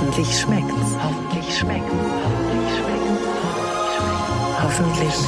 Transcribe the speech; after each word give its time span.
Hoffentlich 0.00 0.38
schmeckt's. 0.38 0.94
Hoffentlich 1.02 1.58
schmeckt's. 1.58 1.92
Hoffentlich 4.62 5.12
schmeckt's. 5.12 5.24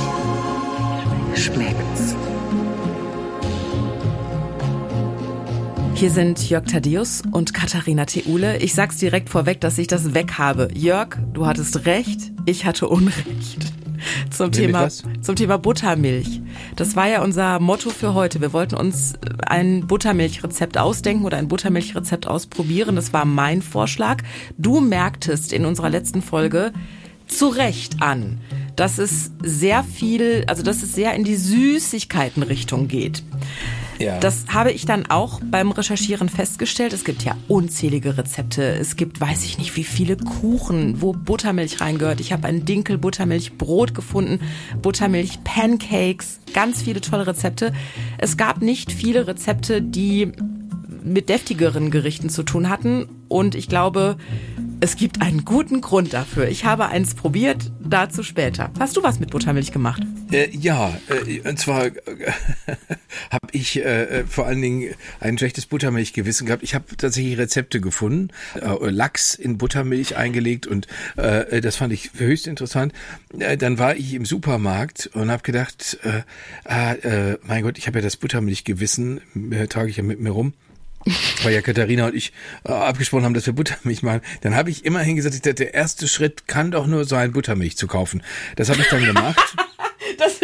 Hoffentlich 1.35 1.35
schmeckt's. 1.45 2.15
Hier 5.95 6.11
sind 6.11 6.49
Jörg 6.49 6.67
Thaddeus 6.67 7.23
und 7.33 7.53
Katharina 7.53 8.05
Theule. 8.05 8.59
Ich 8.59 8.73
sag's 8.75 8.99
direkt 8.99 9.29
vorweg, 9.29 9.61
dass 9.61 9.77
ich 9.77 9.89
das 9.89 10.15
weg 10.15 10.39
habe. 10.39 10.69
Jörg, 10.73 11.17
du 11.33 11.47
hattest 11.47 11.85
recht, 11.85 12.31
ich 12.47 12.65
hatte 12.65 12.87
Unrecht. 12.87 13.73
Zum 14.31 14.53
Thema, 14.53 14.89
zum 14.89 15.35
Thema 15.35 15.59
Buttermilch. 15.59 16.41
Das 16.77 16.97
war 16.97 17.09
ja 17.09 17.23
unser 17.23 17.61
Motto 17.61 17.91
für 17.91 18.15
heute. 18.15 18.41
Wir 18.41 18.53
wollten 18.53 18.75
uns 18.75 19.15
ein 19.47 19.87
Buttermilchrezept 19.87 20.79
ausdenken 20.79 21.25
oder 21.25 21.37
ein 21.37 21.49
Buttermilchrezept 21.49 22.27
ausprobieren. 22.27 22.97
Das 22.97 23.13
war 23.13 23.25
mein 23.25 23.63
Vorschlag. 23.63 24.23
Du 24.59 24.81
merktest 24.81 25.53
in 25.53 25.67
unserer 25.67 25.91
letzten 25.91 26.23
Folge 26.23 26.73
zu 27.27 27.49
Recht 27.49 28.03
an, 28.03 28.41
dass 28.77 28.99
es 28.99 29.31
sehr 29.43 29.85
viel, 29.85 30.45
also 30.47 30.63
dass 30.63 30.83
es 30.83 30.95
sehr 30.95 31.15
in 31.15 31.25
die 31.25 31.37
Süßigkeitenrichtung 31.37 32.89
geht. 32.89 33.23
Ja. 34.01 34.19
Das 34.19 34.47
habe 34.49 34.73
ich 34.73 34.87
dann 34.87 35.07
auch 35.07 35.41
beim 35.45 35.71
Recherchieren 35.71 36.29
festgestellt. 36.29 36.93
Es 36.93 37.05
gibt 37.05 37.23
ja 37.23 37.37
unzählige 37.49 38.17
Rezepte. 38.17 38.63
Es 38.63 38.97
gibt, 38.97 39.21
weiß 39.21 39.45
ich 39.45 39.59
nicht, 39.59 39.77
wie 39.77 39.85
viele 39.85 40.17
Kuchen, 40.17 41.03
wo 41.03 41.13
Buttermilch 41.13 41.81
reingehört. 41.81 42.21
Ich 42.21 42.33
habe 42.33 42.49
ein 42.49 42.65
Dinkel-Buttermilch-Brot 42.65 43.95
gefunden, 43.95 44.41
Buttermilch-Pancakes, 44.81 46.41
ganz 46.55 46.83
viele 46.83 47.03
tolle 47.03 47.27
Rezepte. 47.27 47.73
Es 48.19 48.37
gab 48.37 48.63
nicht 48.63 48.91
viele 48.91 49.27
Rezepte, 49.27 49.83
die 49.83 50.33
mit 51.05 51.29
deftigeren 51.29 51.91
Gerichten 51.91 52.31
zu 52.31 52.43
tun 52.43 52.69
hatten. 52.69 53.07
Und 53.29 53.55
ich 53.55 53.69
glaube, 53.69 54.17
es 54.81 54.97
gibt 54.97 55.21
einen 55.21 55.45
guten 55.45 55.83
Grund 55.83 56.15
dafür. 56.15 56.49
Ich 56.49 56.65
habe 56.65 56.87
eins 56.87 57.15
probiert, 57.15 57.71
dazu 57.81 58.23
später. 58.23 58.71
Hast 58.79 58.97
du 58.97 59.03
was 59.03 59.21
mit 59.21 59.31
Buttermilch 59.31 59.73
gemacht? 59.73 60.03
Äh, 60.33 60.49
ja, 60.57 60.99
äh, 61.27 61.47
und 61.47 61.59
zwar 61.59 61.87
äh, 61.87 61.93
habe 63.31 63.49
ich 63.53 63.85
äh, 63.85 64.25
vor 64.27 64.47
allen 64.47 64.61
Dingen 64.61 64.95
ein 65.21 65.39
schlechtes 65.39 65.67
Buttermilchgewissen 65.67 66.47
gehabt. 66.47 66.63
Ich 66.63 66.75
habe 66.75 66.97
tatsächlich 66.97 67.39
Rezepte 67.39 67.81
gefunden, 67.81 68.29
äh, 68.61 68.91
Lachs 68.91 69.35
in 69.35 69.59
Buttermilch 69.59 70.17
eingelegt 70.17 70.67
und 70.67 70.87
äh, 71.17 71.61
das 71.61 71.77
fand 71.77 71.93
ich 71.93 72.11
höchst 72.17 72.47
interessant. 72.47 72.93
Äh, 73.39 73.57
dann 73.57 73.79
war 73.79 73.97
ich 73.97 74.15
im 74.15 74.25
Supermarkt 74.25 75.11
und 75.15 75.31
habe 75.31 75.43
gedacht, 75.43 75.99
äh, 76.03 76.23
ah, 76.65 76.93
äh, 76.93 77.39
mein 77.43 77.63
Gott, 77.63 77.79
ich 77.79 77.87
habe 77.87 77.99
ja 77.99 78.03
das 78.03 78.17
Buttermilchgewissen, 78.17 79.21
äh, 79.53 79.67
trage 79.67 79.91
ich 79.91 79.97
ja 79.97 80.03
mit 80.03 80.21
mir 80.21 80.31
rum 80.31 80.55
weil 81.43 81.55
ja 81.55 81.63
Katharina 81.63 82.07
und 82.07 82.15
ich 82.15 82.33
äh, 82.65 82.73
abgesprochen 82.73 83.25
haben, 83.25 83.35
dass 83.35 83.47
wir 83.47 83.55
Buttermilch 83.55 84.03
machen, 84.03 84.21
dann 84.43 84.55
habe 84.55 84.71
ich 84.71 84.85
immerhin 84.85 85.17
gesagt, 85.17 85.35
ich 85.35 85.41
dachte, 85.41 85.55
der 85.55 85.75
erste 85.75 86.09
Schritt 86.09 86.47
kann 86.47 86.71
doch 86.71 86.87
nur 86.87 87.05
sein, 87.05 87.33
Buttermilch 87.33 87.77
zu 87.77 87.87
kaufen. 87.87 88.23
Das 88.57 88.69
habe 88.69 88.81
ich 88.81 88.89
dann 88.89 89.05
gemacht. 89.05 89.39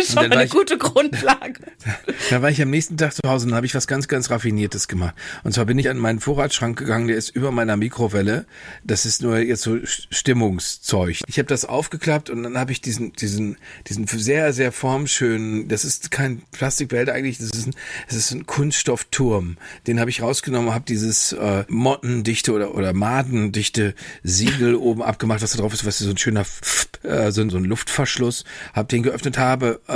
Das 0.06 0.14
ist 0.14 0.22
schon 0.22 0.32
eine 0.32 0.44
ich, 0.44 0.50
gute 0.50 0.78
Grundlage. 0.78 1.60
Dann 2.30 2.42
war 2.42 2.50
ich 2.50 2.62
am 2.62 2.70
nächsten 2.70 2.96
Tag 2.96 3.14
zu 3.14 3.22
Hause 3.26 3.44
und 3.44 3.50
dann 3.50 3.56
habe 3.56 3.66
ich 3.66 3.74
was 3.74 3.86
ganz, 3.86 4.08
ganz 4.08 4.30
Raffiniertes 4.30 4.88
gemacht. 4.88 5.14
Und 5.44 5.52
zwar 5.52 5.64
bin 5.64 5.78
ich 5.78 5.88
an 5.88 5.98
meinen 5.98 6.20
Vorratsschrank 6.20 6.78
gegangen, 6.78 7.08
der 7.08 7.16
ist 7.16 7.30
über 7.30 7.50
meiner 7.50 7.76
Mikrowelle. 7.76 8.46
Das 8.84 9.06
ist 9.06 9.22
nur 9.22 9.38
jetzt 9.38 9.62
so 9.62 9.78
Stimmungszeug. 9.84 11.20
Ich 11.26 11.38
habe 11.38 11.46
das 11.46 11.64
aufgeklappt 11.64 12.30
und 12.30 12.42
dann 12.42 12.58
habe 12.58 12.72
ich 12.72 12.80
diesen, 12.80 13.12
diesen, 13.12 13.56
diesen 13.88 14.06
sehr, 14.06 14.52
sehr 14.52 14.72
formschönen, 14.72 15.68
das 15.68 15.84
ist 15.84 16.10
kein 16.10 16.42
Plastikbehälter 16.52 17.12
eigentlich, 17.12 17.38
das 17.38 17.50
ist 17.50 17.66
ein, 17.66 17.74
das 18.08 18.16
ist 18.16 18.30
ein 18.32 18.46
Kunststoffturm. 18.46 19.56
Den 19.86 20.00
habe 20.00 20.10
ich 20.10 20.22
rausgenommen, 20.22 20.74
habe 20.74 20.84
dieses 20.86 21.32
äh, 21.32 21.64
mottendichte 21.68 22.52
oder, 22.52 22.74
oder 22.74 22.92
madendichte 22.92 23.94
Siegel 24.22 24.74
oben 24.74 25.02
abgemacht, 25.02 25.42
was 25.42 25.52
da 25.52 25.58
drauf 25.58 25.72
ist, 25.72 25.84
was 25.84 26.00
ist 26.00 26.06
so 26.06 26.12
ein 26.12 26.18
schöner, 26.18 26.44
äh, 27.02 27.30
so, 27.30 27.48
so 27.48 27.56
ein 27.56 27.64
Luftverschluss, 27.64 28.44
habe 28.72 28.88
den 28.88 29.02
geöffnet, 29.02 29.38
habe 29.38 29.80
äh, 29.88 29.95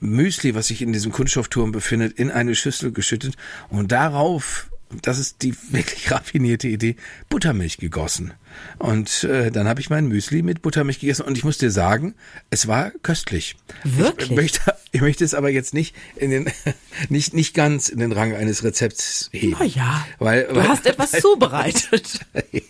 Müsli, 0.00 0.54
was 0.54 0.68
sich 0.68 0.82
in 0.82 0.92
diesem 0.92 1.12
Kunststoffturm 1.12 1.72
befindet, 1.72 2.18
in 2.18 2.30
eine 2.30 2.54
Schüssel 2.54 2.92
geschüttet 2.92 3.36
und 3.68 3.90
darauf 3.92 4.68
das 5.02 5.18
ist 5.18 5.42
die 5.42 5.54
wirklich 5.70 6.10
raffinierte 6.10 6.68
Idee, 6.68 6.96
Buttermilch 7.28 7.78
gegossen. 7.78 8.32
Und 8.78 9.24
äh, 9.24 9.50
dann 9.50 9.68
habe 9.68 9.80
ich 9.80 9.90
mein 9.90 10.06
Müsli 10.06 10.42
mit 10.42 10.62
Buttermilch 10.62 11.00
gegessen 11.00 11.22
und 11.22 11.36
ich 11.36 11.44
muss 11.44 11.58
dir 11.58 11.70
sagen, 11.70 12.14
es 12.50 12.66
war 12.66 12.90
köstlich. 13.02 13.56
Wirklich? 13.84 14.30
Ich 14.30 14.36
möchte, 14.36 14.60
ich 14.92 15.00
möchte 15.00 15.24
es 15.24 15.34
aber 15.34 15.50
jetzt 15.50 15.74
nicht 15.74 15.94
in 16.16 16.30
den 16.30 16.50
nicht 17.08 17.34
nicht 17.34 17.54
ganz 17.54 17.88
in 17.88 17.98
den 17.98 18.12
Rang 18.12 18.34
eines 18.34 18.64
Rezepts 18.64 19.28
heben. 19.32 19.56
Na 19.58 19.64
ja, 19.64 20.06
weil 20.18 20.46
du 20.46 20.56
weil, 20.56 20.68
hast 20.68 20.86
etwas 20.86 21.12
weil, 21.12 21.22
zubereitet. 21.22 22.20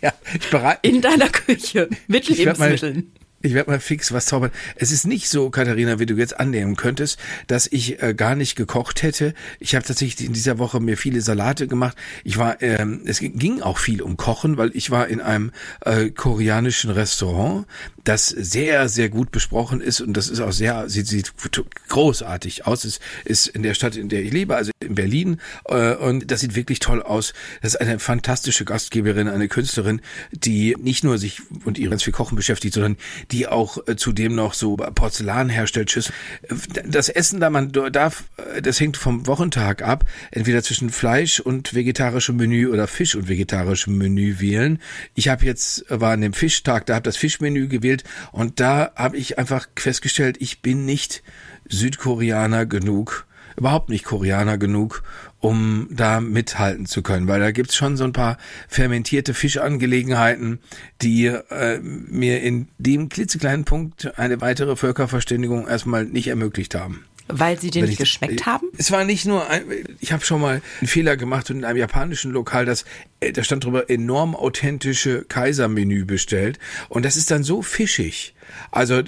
ja, 0.01 0.13
ich 0.33 0.49
bereite 0.49 0.87
in 0.87 1.01
deiner 1.01 1.29
Küche 1.29 1.89
mit 2.07 2.27
Lebensmitteln. 2.27 3.11
Ich 3.41 3.53
werde 3.53 3.71
mal 3.71 3.79
fix 3.79 4.11
was 4.11 4.25
zaubern. 4.25 4.51
Es 4.75 4.91
ist 4.91 5.07
nicht 5.07 5.29
so, 5.29 5.49
Katharina, 5.49 5.97
wie 5.97 6.05
du 6.05 6.15
jetzt 6.15 6.37
annehmen 6.41 6.75
könntest, 6.75 7.17
dass 7.47 7.67
ich 7.67 8.03
äh, 8.03 8.13
gar 8.13 8.35
nicht 8.35 8.57
gekocht 8.57 9.01
hätte. 9.01 9.33
Ich 9.59 9.75
habe 9.75 9.85
tatsächlich 9.85 10.27
in 10.27 10.33
dieser 10.33 10.57
Woche 10.57 10.81
mir 10.81 10.97
viele 10.97 11.21
Salate 11.21 11.67
gemacht. 11.67 11.95
Ich 12.25 12.37
war, 12.37 12.61
ähm, 12.61 13.01
es 13.05 13.19
ging 13.19 13.61
auch 13.61 13.77
viel 13.77 14.01
um 14.01 14.17
Kochen, 14.17 14.57
weil 14.57 14.71
ich 14.73 14.91
war 14.91 15.07
in 15.07 15.21
einem 15.21 15.51
äh, 15.85 16.09
koreanischen 16.09 16.91
Restaurant, 16.91 17.65
das 18.03 18.27
sehr, 18.27 18.89
sehr 18.89 19.07
gut 19.07 19.31
besprochen 19.31 19.79
ist 19.79 20.01
und 20.01 20.17
das 20.17 20.27
ist 20.27 20.41
auch 20.41 20.51
sehr, 20.51 20.89
sieht, 20.89 21.07
sieht 21.07 21.31
großartig 21.87 22.67
aus. 22.67 22.83
Es 22.83 22.99
ist 23.23 23.47
in 23.47 23.63
der 23.63 23.73
Stadt, 23.73 23.95
in 23.95 24.09
der 24.09 24.21
ich 24.21 24.33
lebe, 24.33 24.57
also 24.57 24.71
in 24.81 24.95
Berlin, 24.95 25.39
äh, 25.65 25.95
und 25.95 26.29
das 26.29 26.41
sieht 26.41 26.55
wirklich 26.55 26.79
toll 26.79 27.01
aus. 27.01 27.33
Das 27.61 27.75
ist 27.75 27.79
eine 27.79 27.99
fantastische 27.99 28.65
Gastgeberin, 28.65 29.29
eine 29.29 29.47
Künstlerin, 29.47 30.01
die 30.31 30.75
nicht 30.77 31.05
nur 31.05 31.17
sich 31.17 31.41
und 31.63 31.77
ihr 31.77 31.89
ganz 31.89 32.03
viel 32.03 32.11
Kochen 32.11 32.35
beschäftigt, 32.35 32.73
sondern 32.73 32.97
die 33.31 33.47
auch 33.47 33.87
äh, 33.87 33.95
zudem 33.95 34.35
noch 34.35 34.53
so 34.53 34.75
Porzellan 34.75 35.49
herstellt, 35.49 35.91
Schüssel. 35.91 36.13
Das 36.85 37.09
Essen 37.09 37.39
da, 37.39 37.49
man 37.49 37.71
darf, 37.71 38.23
äh, 38.53 38.61
das 38.61 38.79
hängt 38.79 38.97
vom 38.97 39.27
Wochentag 39.27 39.81
ab, 39.81 40.05
entweder 40.31 40.63
zwischen 40.63 40.89
Fleisch 40.89 41.39
und 41.39 41.73
vegetarischem 41.73 42.37
Menü 42.37 42.67
oder 42.67 42.87
Fisch 42.87 43.15
und 43.15 43.27
vegetarischem 43.27 43.97
Menü 43.97 44.39
wählen. 44.39 44.79
Ich 45.15 45.29
habe 45.29 45.45
jetzt, 45.45 45.85
war 45.89 46.13
an 46.13 46.21
dem 46.21 46.33
Fischtag, 46.33 46.85
da 46.85 46.95
habe 46.95 47.03
das 47.03 47.17
Fischmenü 47.17 47.67
gewählt 47.67 48.03
und 48.31 48.59
da 48.59 48.91
habe 48.95 49.17
ich 49.17 49.37
einfach 49.37 49.67
festgestellt, 49.75 50.37
ich 50.39 50.61
bin 50.61 50.85
nicht 50.85 51.23
Südkoreaner 51.67 52.65
genug, 52.65 53.27
überhaupt 53.59 53.89
nicht 53.89 54.05
Koreaner 54.05 54.57
genug, 54.57 55.03
um 55.39 55.87
da 55.91 56.19
mithalten 56.21 56.85
zu 56.85 57.01
können, 57.01 57.27
weil 57.27 57.39
da 57.39 57.51
gibt's 57.51 57.75
schon 57.75 57.97
so 57.97 58.03
ein 58.03 58.13
paar 58.13 58.37
fermentierte 58.67 59.33
Fischangelegenheiten, 59.33 60.59
die 61.01 61.27
äh, 61.27 61.79
mir 61.79 62.41
in 62.41 62.67
dem 62.77 63.09
klitzekleinen 63.09 63.65
Punkt 63.65 64.17
eine 64.17 64.41
weitere 64.41 64.75
Völkerverständigung 64.75 65.67
erstmal 65.67 66.05
nicht 66.05 66.27
ermöglicht 66.27 66.75
haben. 66.75 67.05
Weil 67.31 67.59
sie 67.59 67.69
dir 67.69 67.83
nicht 67.83 67.99
geschmeckt 67.99 68.47
haben? 68.47 68.67
Es 68.77 68.91
war 68.91 69.05
nicht 69.05 69.25
nur, 69.25 69.47
ein, 69.47 69.63
ich 69.99 70.11
habe 70.11 70.25
schon 70.25 70.41
mal 70.41 70.61
einen 70.79 70.87
Fehler 70.87 71.15
gemacht 71.15 71.49
und 71.51 71.57
in 71.57 71.65
einem 71.65 71.77
japanischen 71.77 72.31
Lokal, 72.31 72.65
das, 72.65 72.85
äh, 73.19 73.31
da 73.31 73.43
stand 73.43 73.63
drüber 73.63 73.89
enorm 73.89 74.35
authentische 74.35 75.25
Kaisermenü 75.25 76.05
bestellt 76.05 76.57
und 76.89 77.05
das 77.05 77.15
ist 77.15 77.29
dann 77.29 77.43
so 77.43 77.61
fischig. 77.61 78.33
Also 78.71 79.03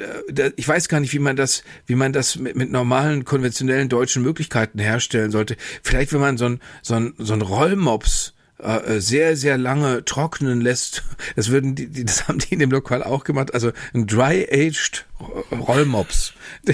ich 0.55 0.67
weiß 0.67 0.87
gar 0.87 0.99
nicht, 0.99 1.13
wie 1.13 1.19
man 1.19 1.35
das, 1.35 1.63
wie 1.87 1.95
man 1.95 2.13
das 2.13 2.35
mit, 2.35 2.55
mit 2.55 2.71
normalen 2.71 3.25
konventionellen 3.25 3.89
deutschen 3.89 4.21
Möglichkeiten 4.21 4.77
herstellen 4.77 5.31
sollte. 5.31 5.57
Vielleicht, 5.81 6.13
wenn 6.13 6.21
man 6.21 6.37
so 6.37 6.45
ein 6.45 6.59
so 6.83 6.93
ein 6.93 7.13
so 7.17 7.33
ein 7.33 7.41
Rollmops 7.41 8.33
äh, 8.61 9.01
sehr, 9.01 9.35
sehr 9.35 9.57
lange 9.57 10.05
trocknen 10.05 10.61
lässt. 10.61 11.03
Das 11.35 11.49
würden 11.49 11.75
die, 11.75 11.87
die, 11.87 12.03
das 12.03 12.27
haben 12.27 12.39
die 12.39 12.53
in 12.53 12.59
dem 12.59 12.71
Lokal 12.71 13.03
auch 13.03 13.23
gemacht. 13.23 13.53
Also 13.53 13.71
ein 13.93 14.05
dry-aged 14.05 15.05
Rollmops. 15.51 16.33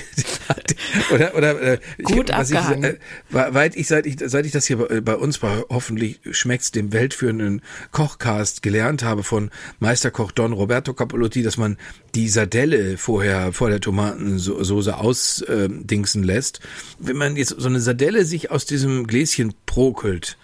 oder, 1.13 1.35
oder, 1.35 1.61
äh, 1.61 1.79
Gut 2.03 2.29
ich, 2.29 2.35
abgehangen. 2.35 2.97
Ich, 3.29 3.35
äh, 3.35 3.53
weit 3.53 3.75
ich, 3.75 3.87
seit 3.87 4.05
ich, 4.05 4.17
seit 4.25 4.45
ich 4.45 4.51
das 4.51 4.65
hier 4.65 4.77
bei, 4.77 5.01
bei 5.01 5.15
uns 5.15 5.37
bei 5.37 5.63
hoffentlich 5.69 6.19
schmeckt's 6.31 6.71
dem 6.71 6.93
weltführenden 6.93 7.61
Kochcast 7.91 8.61
gelernt 8.61 9.03
habe 9.03 9.23
von 9.23 9.51
Meisterkoch 9.79 10.31
Don 10.31 10.53
Roberto 10.53 10.93
Capolotti, 10.93 11.43
dass 11.43 11.57
man 11.57 11.77
die 12.15 12.29
Sardelle 12.29 12.97
vorher 12.97 13.53
vor 13.53 13.69
der 13.69 13.81
Tomatensoße 13.81 14.97
ausdingsen 14.97 16.23
äh, 16.23 16.25
lässt. 16.25 16.59
Wenn 16.99 17.17
man 17.17 17.35
jetzt 17.35 17.55
so 17.57 17.67
eine 17.67 17.79
Sardelle 17.79 18.25
sich 18.25 18.51
aus 18.51 18.65
diesem 18.65 19.07
Gläschen 19.07 19.53
prokelt, 19.65 20.37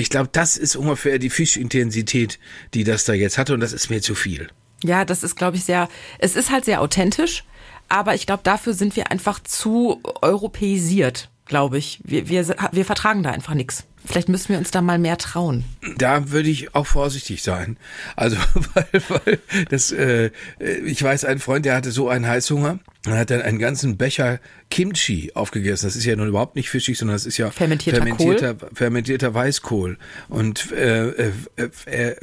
ich 0.00 0.10
glaube, 0.10 0.28
das 0.32 0.56
ist 0.56 0.76
ungefähr 0.76 1.18
die 1.18 1.30
Fischintensität, 1.30 2.38
die 2.74 2.84
das 2.84 3.04
da 3.04 3.12
jetzt 3.12 3.38
hatte 3.38 3.54
und 3.54 3.60
das 3.60 3.72
ist 3.72 3.90
mir 3.90 4.02
zu 4.02 4.14
viel. 4.14 4.48
Ja, 4.82 5.04
das 5.04 5.22
ist, 5.22 5.36
glaube 5.36 5.56
ich, 5.56 5.64
sehr, 5.64 5.88
es 6.18 6.36
ist 6.36 6.50
halt 6.50 6.64
sehr 6.64 6.80
authentisch, 6.80 7.44
aber 7.88 8.14
ich 8.14 8.26
glaube, 8.26 8.42
dafür 8.42 8.72
sind 8.72 8.96
wir 8.96 9.10
einfach 9.10 9.40
zu 9.40 10.00
europäisiert, 10.22 11.29
glaube 11.50 11.76
ich. 11.78 12.00
Wir, 12.04 12.28
wir, 12.28 12.46
wir 12.72 12.84
vertragen 12.84 13.22
da 13.22 13.30
einfach 13.30 13.54
nichts. 13.54 13.84
Vielleicht 14.04 14.30
müssen 14.30 14.48
wir 14.48 14.58
uns 14.58 14.70
da 14.70 14.80
mal 14.80 14.98
mehr 14.98 15.18
trauen. 15.18 15.64
Da 15.98 16.30
würde 16.30 16.48
ich 16.48 16.74
auch 16.74 16.86
vorsichtig 16.86 17.42
sein. 17.42 17.76
Also, 18.16 18.36
weil, 18.74 19.02
weil 19.08 19.38
das, 19.68 19.92
äh, 19.92 20.30
ich 20.58 21.02
weiß, 21.02 21.26
ein 21.26 21.38
Freund, 21.38 21.66
der 21.66 21.74
hatte 21.74 21.90
so 21.90 22.08
einen 22.08 22.26
Heißhunger, 22.26 22.78
er 23.04 23.18
hat 23.18 23.30
dann 23.30 23.42
einen 23.42 23.58
ganzen 23.58 23.98
Becher 23.98 24.38
Kimchi 24.70 25.32
aufgegessen. 25.34 25.86
Das 25.88 25.96
ist 25.96 26.04
ja 26.04 26.16
nun 26.16 26.28
überhaupt 26.28 26.56
nicht 26.56 26.70
fischig, 26.70 26.96
sondern 26.96 27.16
das 27.16 27.26
ist 27.26 27.36
ja 27.36 27.50
fermentierter, 27.50 28.02
fermentierter, 28.02 28.56
fermentierter 28.72 29.34
Weißkohl. 29.34 29.98
Und 30.28 30.72
äh, 30.72 31.08
äh, 31.08 31.32
äh, 31.56 31.70
Er 31.86 32.16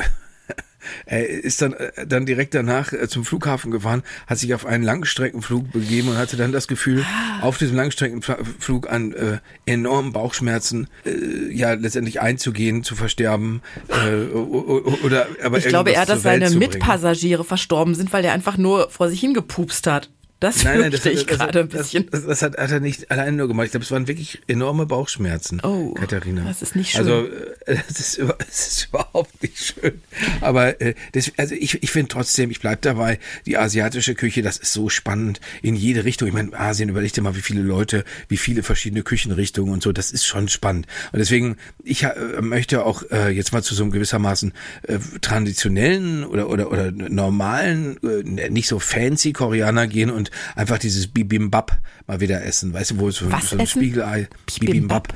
ist 1.05 1.61
dann, 1.61 1.73
äh, 1.73 2.05
dann 2.05 2.25
direkt 2.25 2.53
danach 2.53 2.93
äh, 2.93 3.07
zum 3.07 3.25
Flughafen 3.25 3.71
gefahren, 3.71 4.03
hat 4.27 4.37
sich 4.37 4.53
auf 4.53 4.65
einen 4.65 4.83
Langstreckenflug 4.83 5.71
begeben 5.71 6.09
und 6.09 6.17
hatte 6.17 6.37
dann 6.37 6.51
das 6.51 6.67
Gefühl, 6.67 7.05
auf 7.41 7.57
diesem 7.57 7.75
Langstreckenflug 7.75 8.89
an 8.89 9.13
äh, 9.13 9.37
enormen 9.65 10.13
Bauchschmerzen 10.13 10.87
äh, 11.05 11.53
ja 11.53 11.73
letztendlich 11.73 12.21
einzugehen, 12.21 12.83
zu 12.83 12.95
versterben 12.95 13.61
äh, 13.89 14.25
oder 14.33 15.27
aber 15.43 15.57
Ich 15.57 15.67
glaube 15.67 15.91
eher, 15.91 16.05
dass 16.05 16.23
seine 16.23 16.49
Mitpassagiere 16.49 17.43
verstorben 17.43 17.95
sind, 17.95 18.13
weil 18.13 18.25
er 18.25 18.33
einfach 18.33 18.57
nur 18.57 18.89
vor 18.89 19.09
sich 19.09 19.19
hingepupst 19.19 19.87
hat. 19.87 20.09
Das 20.39 20.63
nein, 20.63 20.81
nein, 20.81 20.91
das, 20.91 21.03
ich 21.05 21.25
gerade 21.25 21.61
ein 21.61 21.67
bisschen. 21.67 22.07
Das, 22.11 22.25
das, 22.27 22.43
hat, 22.43 22.57
hat 22.57 22.69
er 22.69 22.79
nicht 22.79 23.09
allein 23.09 23.37
nur 23.37 23.47
gemacht. 23.47 23.65
Ich 23.65 23.71
glaube, 23.71 23.85
es 23.85 23.89
waren 23.89 24.07
wirklich 24.07 24.39
enorme 24.45 24.85
Bauchschmerzen, 24.85 25.61
oh, 25.63 25.95
Katharina. 25.95 26.43
Das 26.43 26.61
ist 26.61 26.75
nicht 26.75 26.91
schön. 26.91 27.01
Also, 27.01 27.27
das 27.65 27.99
ist, 27.99 28.19
das 28.19 28.67
ist 28.67 28.87
überhaupt 28.89 29.41
nicht 29.41 29.57
schön. 29.57 29.99
Aber 30.41 30.79
äh, 30.79 30.93
das, 31.13 31.31
also 31.37 31.55
ich, 31.55 31.81
ich 31.81 31.89
finde 31.89 32.09
trotzdem, 32.09 32.51
ich 32.51 32.59
bleib 32.59 32.83
dabei, 32.83 33.17
die 33.47 33.57
asiatische 33.57 34.13
Küche, 34.13 34.43
das 34.43 34.57
ist 34.57 34.73
so 34.73 34.89
spannend 34.89 35.41
in 35.63 35.75
jede 35.75 36.03
Richtung. 36.03 36.27
Ich 36.27 36.35
meine, 36.35 36.53
Asien, 36.53 36.89
überleg 36.89 37.13
dir 37.13 37.23
mal, 37.23 37.35
wie 37.35 37.41
viele 37.41 37.63
Leute, 37.63 38.05
wie 38.27 38.37
viele 38.37 38.61
verschiedene 38.61 39.01
Küchenrichtungen 39.01 39.73
und 39.73 39.81
so, 39.81 39.91
das 39.91 40.11
ist 40.11 40.25
schon 40.25 40.49
spannend. 40.49 40.85
Und 41.13 41.19
deswegen, 41.19 41.57
ich 41.83 42.03
äh, 42.03 42.13
möchte 42.41 42.85
auch 42.85 43.01
äh, 43.09 43.29
jetzt 43.29 43.53
mal 43.53 43.63
zu 43.63 43.73
so 43.73 43.81
einem 43.81 43.91
gewissermaßen 43.91 44.53
äh, 44.83 44.99
traditionellen 45.19 46.23
oder, 46.25 46.47
oder, 46.47 46.71
oder 46.71 46.91
normalen, 46.91 47.97
äh, 48.03 48.49
nicht 48.51 48.67
so 48.67 48.77
fancy 48.77 49.33
Koreaner 49.33 49.87
gehen 49.87 50.11
und 50.11 50.26
einfach 50.56 50.77
dieses 50.77 51.07
Bibimbap 51.07 51.79
mal 52.07 52.19
wieder 52.19 52.44
essen. 52.44 52.74
Weißt 52.74 52.91
du, 52.91 53.00
wo 53.00 53.09
es 53.09 53.18
so, 53.18 53.29
so 53.29 53.57
ein 53.57 53.68
Spiegelei. 53.68 54.27
Bibimbap. 54.59 55.13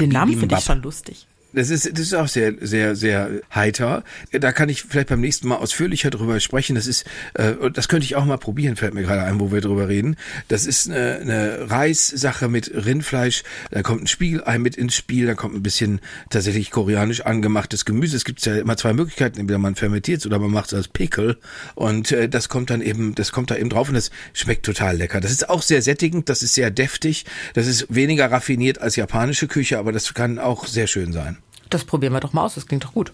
Den 0.00 0.10
Namen 0.10 0.38
finde 0.38 0.56
ich 0.56 0.64
schon 0.64 0.82
lustig. 0.82 1.26
Das 1.54 1.68
ist, 1.68 1.92
das 1.92 2.00
ist 2.00 2.14
auch 2.14 2.28
sehr, 2.28 2.54
sehr, 2.60 2.96
sehr 2.96 3.40
heiter. 3.54 4.04
Da 4.30 4.52
kann 4.52 4.70
ich 4.70 4.82
vielleicht 4.82 5.08
beim 5.08 5.20
nächsten 5.20 5.48
Mal 5.48 5.56
ausführlicher 5.56 6.08
drüber 6.08 6.40
sprechen. 6.40 6.74
Das 6.76 6.86
ist, 6.86 7.04
äh, 7.34 7.52
das 7.72 7.88
könnte 7.88 8.04
ich 8.04 8.16
auch 8.16 8.24
mal 8.24 8.38
probieren, 8.38 8.76
fällt 8.76 8.94
mir 8.94 9.02
gerade 9.02 9.24
ein, 9.24 9.38
wo 9.38 9.52
wir 9.52 9.60
drüber 9.60 9.88
reden. 9.88 10.16
Das 10.48 10.64
ist 10.66 10.88
eine, 10.90 11.18
eine 11.20 11.70
Reissache 11.70 12.48
mit 12.48 12.70
Rindfleisch. 12.74 13.42
Da 13.70 13.82
kommt 13.82 14.02
ein 14.02 14.06
Spiegelei 14.06 14.58
mit 14.58 14.76
ins 14.76 14.94
Spiel. 14.94 15.26
Da 15.26 15.34
kommt 15.34 15.54
ein 15.54 15.62
bisschen 15.62 16.00
tatsächlich 16.30 16.70
koreanisch 16.70 17.20
angemachtes 17.20 17.84
Gemüse. 17.84 18.16
Es 18.16 18.24
gibt 18.24 18.44
ja 18.46 18.56
immer 18.56 18.78
zwei 18.78 18.94
Möglichkeiten. 18.94 19.38
Entweder 19.38 19.58
man 19.58 19.74
fermentiert 19.74 20.20
es 20.20 20.26
oder 20.26 20.38
man 20.38 20.50
macht 20.50 20.68
es 20.68 20.74
als 20.74 20.88
Pickel. 20.88 21.36
Und 21.74 22.12
äh, 22.12 22.30
das 22.30 22.48
kommt 22.48 22.70
dann 22.70 22.80
eben, 22.80 23.14
das 23.14 23.30
kommt 23.30 23.50
da 23.50 23.56
eben 23.56 23.68
drauf 23.68 23.88
und 23.88 23.94
das 23.94 24.10
schmeckt 24.32 24.64
total 24.64 24.96
lecker. 24.96 25.20
Das 25.20 25.30
ist 25.30 25.50
auch 25.50 25.60
sehr 25.60 25.82
sättigend. 25.82 26.30
Das 26.30 26.42
ist 26.42 26.54
sehr 26.54 26.70
deftig. 26.70 27.26
Das 27.52 27.66
ist 27.66 27.94
weniger 27.94 28.30
raffiniert 28.30 28.80
als 28.80 28.96
japanische 28.96 29.48
Küche, 29.48 29.78
aber 29.78 29.92
das 29.92 30.14
kann 30.14 30.38
auch 30.38 30.66
sehr 30.66 30.86
schön 30.86 31.12
sein. 31.12 31.41
Das 31.72 31.84
probieren 31.84 32.12
wir 32.12 32.20
doch 32.20 32.32
mal 32.32 32.44
aus, 32.44 32.54
das 32.54 32.66
klingt 32.66 32.84
doch 32.84 32.92
gut. 32.92 33.12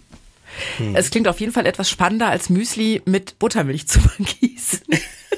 Hm. 0.78 0.96
Es 0.96 1.10
klingt 1.10 1.28
auf 1.28 1.40
jeden 1.40 1.52
Fall 1.52 1.66
etwas 1.66 1.90
spannender 1.90 2.28
als 2.28 2.50
Müsli 2.50 3.02
mit 3.04 3.38
Buttermilch 3.38 3.86
zu 3.86 4.00
vergießen. 4.08 4.80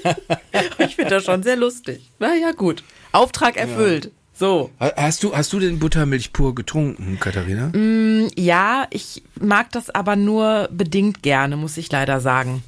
ich 0.79 0.97
finde 0.97 1.11
das 1.11 1.25
schon 1.25 1.43
sehr 1.43 1.57
lustig. 1.57 2.11
Na 2.19 2.35
ja, 2.35 2.53
gut. 2.53 2.83
Auftrag 3.13 3.57
erfüllt. 3.57 4.07
Ja. 4.07 4.11
So. 4.33 4.71
Hast 4.79 5.23
du, 5.23 5.37
hast 5.37 5.53
du 5.53 5.59
den 5.59 5.79
Buttermilch 5.79 6.33
pur 6.33 6.55
getrunken, 6.55 7.21
Katharina? 7.21 7.67
Mm, 7.77 8.29
ja, 8.37 8.87
ich 8.89 9.23
mag 9.39 9.71
das 9.73 9.91
aber 9.91 10.17
nur 10.17 10.69
bedingt 10.73 11.23
gerne, 11.23 11.59
muss 11.59 11.77
ich 11.77 11.93
leider 11.93 12.21
sagen. 12.21 12.63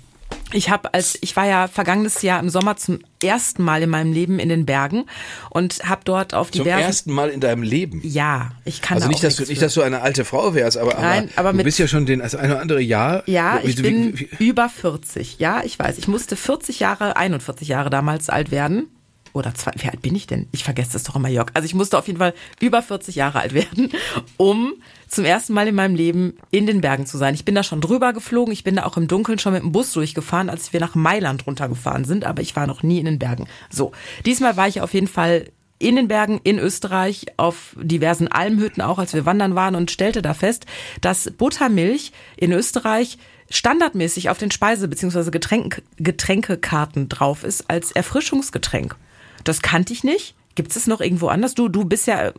Ich 0.52 0.70
habe 0.70 0.92
als 0.94 1.18
ich 1.20 1.36
war 1.36 1.46
ja 1.46 1.68
vergangenes 1.68 2.22
Jahr 2.22 2.40
im 2.40 2.48
Sommer 2.48 2.76
zum 2.76 3.00
ersten 3.22 3.62
Mal 3.62 3.82
in 3.82 3.90
meinem 3.90 4.12
Leben 4.12 4.38
in 4.38 4.48
den 4.48 4.66
Bergen 4.66 5.04
und 5.50 5.88
habe 5.88 6.02
dort 6.04 6.34
auf 6.34 6.50
die 6.50 6.58
zum 6.58 6.64
Berge. 6.64 6.82
Zum 6.82 6.88
ersten 6.88 7.12
Mal 7.12 7.30
in 7.30 7.40
deinem 7.40 7.62
Leben. 7.62 8.00
Ja, 8.04 8.52
ich 8.64 8.82
kann 8.82 8.96
also 8.96 9.06
da 9.06 9.10
nicht, 9.10 9.24
dass 9.24 9.36
du 9.36 9.44
nicht, 9.44 9.62
dass 9.62 9.74
du 9.74 9.82
eine 9.82 10.02
alte 10.02 10.24
Frau 10.24 10.54
wärst, 10.54 10.76
aber, 10.76 10.94
Nein, 11.00 11.30
aber, 11.36 11.50
aber 11.50 11.58
du 11.58 11.64
bist 11.64 11.78
ja 11.78 11.88
schon 11.88 12.06
den 12.06 12.20
also 12.20 12.38
ein 12.38 12.50
oder 12.50 12.60
andere 12.60 12.80
Jahr. 12.80 13.22
Ja, 13.26 13.60
ich 13.62 13.78
wie, 13.78 13.82
bin 13.82 14.18
wie, 14.18 14.28
wie, 14.38 14.48
über 14.48 14.68
40. 14.68 15.38
Ja, 15.38 15.62
ich 15.64 15.78
weiß. 15.78 15.98
Ich 15.98 16.08
musste 16.08 16.36
40 16.36 16.80
Jahre, 16.80 17.16
41 17.16 17.68
Jahre 17.68 17.90
damals 17.90 18.28
alt 18.28 18.50
werden 18.50 18.88
oder 19.32 19.54
zwei, 19.54 19.72
wie 19.76 19.88
alt 19.88 20.02
bin 20.02 20.14
ich 20.14 20.26
denn? 20.26 20.48
Ich 20.52 20.64
vergesse 20.64 20.92
das 20.92 21.04
doch 21.04 21.16
immer, 21.16 21.28
Jörg. 21.28 21.48
Also 21.54 21.66
ich 21.66 21.74
musste 21.74 21.98
auf 21.98 22.06
jeden 22.06 22.18
Fall 22.18 22.34
über 22.60 22.82
40 22.82 23.14
Jahre 23.14 23.40
alt 23.40 23.54
werden, 23.54 23.90
um 24.36 24.74
zum 25.12 25.24
ersten 25.26 25.52
Mal 25.52 25.68
in 25.68 25.74
meinem 25.74 25.94
Leben 25.94 26.38
in 26.50 26.66
den 26.66 26.80
Bergen 26.80 27.04
zu 27.04 27.18
sein. 27.18 27.34
Ich 27.34 27.44
bin 27.44 27.54
da 27.54 27.62
schon 27.62 27.82
drüber 27.82 28.12
geflogen. 28.14 28.52
Ich 28.52 28.64
bin 28.64 28.76
da 28.76 28.84
auch 28.84 28.96
im 28.96 29.08
Dunkeln 29.08 29.38
schon 29.38 29.52
mit 29.52 29.62
dem 29.62 29.70
Bus 29.70 29.92
durchgefahren, 29.92 30.48
als 30.48 30.72
wir 30.72 30.80
nach 30.80 30.94
Mailand 30.94 31.46
runtergefahren 31.46 32.04
sind. 32.04 32.24
Aber 32.24 32.40
ich 32.40 32.56
war 32.56 32.66
noch 32.66 32.82
nie 32.82 32.98
in 32.98 33.04
den 33.04 33.18
Bergen. 33.18 33.46
So, 33.68 33.92
diesmal 34.24 34.56
war 34.56 34.68
ich 34.68 34.80
auf 34.80 34.94
jeden 34.94 35.08
Fall 35.08 35.50
in 35.78 35.96
den 35.96 36.08
Bergen 36.08 36.40
in 36.44 36.58
Österreich 36.58 37.26
auf 37.36 37.76
diversen 37.78 38.28
Almhütten 38.28 38.82
auch, 38.82 38.98
als 38.98 39.12
wir 39.12 39.26
wandern 39.26 39.54
waren 39.54 39.74
und 39.74 39.90
stellte 39.90 40.22
da 40.22 40.32
fest, 40.32 40.64
dass 41.00 41.30
Buttermilch 41.30 42.12
in 42.36 42.52
Österreich 42.52 43.18
standardmäßig 43.50 44.30
auf 44.30 44.38
den 44.38 44.50
Speise- 44.50 44.88
bzw. 44.88 45.30
Getränk 45.30 45.82
Getränkekarten 45.98 47.10
drauf 47.10 47.44
ist 47.44 47.68
als 47.68 47.92
Erfrischungsgetränk. 47.92 48.96
Das 49.44 49.60
kannte 49.60 49.92
ich 49.92 50.04
nicht. 50.04 50.34
Gibt 50.54 50.74
es 50.74 50.86
noch 50.86 51.00
irgendwo 51.00 51.28
anders? 51.28 51.54
Du, 51.54 51.68
du 51.68 51.84
bist 51.84 52.06
ja 52.06 52.32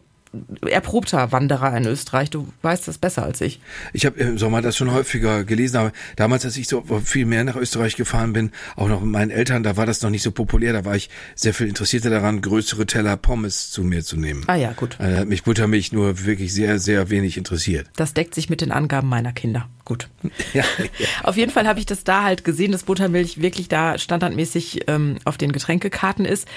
erprobter 0.68 1.32
Wanderer 1.32 1.76
in 1.78 1.86
Österreich. 1.86 2.30
Du 2.30 2.48
weißt 2.62 2.88
das 2.88 2.98
besser 2.98 3.24
als 3.24 3.42
ich. 3.42 3.60
Ich 3.94 4.06
habe 4.06 4.20
im 4.20 4.38
Sommer 4.38 4.62
das 4.62 4.76
schon 4.76 4.92
häufiger 4.92 5.44
gelesen, 5.44 5.78
aber 5.78 5.92
damals, 6.16 6.46
als 6.46 6.58
ich 6.58 6.68
so 6.68 6.84
viel 7.04 7.26
mehr 7.26 7.44
nach 7.44 7.56
Österreich 7.56 7.96
gefahren 7.96 8.34
bin, 8.34 8.52
auch 8.76 8.88
noch 8.88 9.02
mit 9.02 9.12
meinen 9.12 9.32
Eltern, 9.32 9.64
da 9.64 9.78
war 9.78 9.86
das 9.86 10.02
noch 10.02 10.10
nicht 10.10 10.24
so 10.24 10.32
populär. 10.32 10.74
Da 10.74 10.86
war 10.86 10.96
ich 10.96 11.10
sehr 11.36 11.54
viel 11.54 11.68
interessierter 11.68 12.10
daran, 12.10 12.42
größere 12.42 12.86
Teller 12.86 13.18
Pommes 13.18 13.72
zu 13.72 13.84
mir 13.84 14.04
zu 14.04 14.18
nehmen. 14.18 14.44
Ah 14.48 14.56
ja, 14.56 14.74
gut. 14.74 14.98
Äh, 15.00 15.26
mich 15.26 15.44
Buttermilch 15.44 15.92
nur 15.92 16.26
wirklich 16.26 16.54
sehr, 16.54 16.80
sehr 16.80 17.10
wenig 17.10 17.38
interessiert. 17.38 17.88
Das 17.96 18.14
deckt 18.14 18.34
sich 18.36 18.50
mit 18.50 18.62
den 18.62 18.72
Angaben 18.72 19.10
meiner 19.10 19.34
Kinder. 19.34 19.68
Gut. 19.86 20.10
Ja, 20.54 20.64
ja. 20.80 21.08
Auf 21.24 21.36
jeden 21.36 21.52
Fall 21.52 21.68
habe 21.68 21.80
ich 21.80 21.86
das 21.88 22.04
da 22.04 22.24
halt 22.24 22.44
gesehen, 22.44 22.72
dass 22.72 22.84
Buttermilch 22.84 23.42
wirklich 23.42 23.70
da 23.70 23.98
standardmäßig 23.98 24.82
ähm, 24.88 25.18
auf 25.26 25.38
den 25.38 25.52
Getränkekarten 25.52 26.26
ist. 26.26 26.48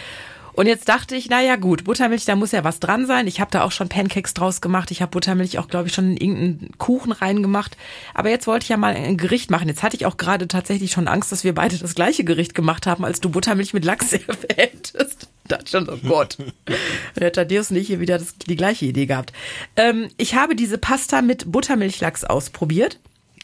Und 0.57 0.67
jetzt 0.67 0.89
dachte 0.89 1.15
ich, 1.15 1.29
naja 1.29 1.57
gut, 1.57 1.85
Buttermilch, 1.85 2.25
da 2.25 2.35
muss 2.35 2.51
ja 2.51 2.65
was 2.65 2.81
dran 2.81 3.07
sein. 3.07 3.27
Ich 3.27 3.41
habe 3.41 3.51
da 3.51 3.63
auch 3.63 3.73
schon 3.73 3.91
Pancakes 3.91 4.33
draus 4.33 4.63
gemacht. 4.63 4.91
Ich 4.91 5.03
habe 5.03 5.11
Buttermilch 5.11 5.59
auch, 5.59 5.69
glaube 5.69 5.89
ich, 5.89 5.95
schon 5.95 6.17
in 6.17 6.17
irgendeinen 6.17 6.79
Kuchen 6.79 7.13
reingemacht. 7.13 7.77
Aber 8.15 8.31
jetzt 8.31 8.47
wollte 8.47 8.65
ich 8.65 8.71
ja 8.71 8.79
mal 8.79 8.95
ein 8.95 9.19
Gericht 9.19 9.51
machen. 9.51 9.69
Jetzt 9.69 9.83
hatte 9.83 9.97
ich 9.97 10.07
auch 10.07 10.17
gerade 10.17 10.49
tatsächlich 10.49 10.93
schon 10.93 11.09
Angst, 11.09 11.31
dass 11.31 11.45
wir 11.45 11.55
beide 11.55 11.77
das 11.77 11.95
gleiche 11.95 12.25
Gericht 12.25 12.55
gemacht 12.55 12.87
haben, 12.87 13.05
als 13.05 13.21
du 13.21 13.29
Buttermilch 13.29 13.75
mit 13.75 13.85
Lachs 13.85 14.13
erwähntest. 14.15 15.29
Da 15.47 15.59
schon, 15.67 15.91
oh 15.91 15.99
Gott. 16.09 16.39
Hätte 17.15 17.33
Thaddeus 17.33 17.71
nicht 17.71 17.89
hier 17.89 18.01
wieder 18.01 18.19
das, 18.19 18.39
die 18.39 18.57
gleiche 18.57 18.87
Idee 18.87 19.05
gehabt. 19.05 19.35
Ähm, 19.77 20.09
ich 20.17 20.37
habe 20.37 20.57
diese 20.57 20.79
Pasta 20.79 21.21
mit 21.21 21.53
Buttermilchlachs 21.53 22.25
ausprobiert. 22.25 22.99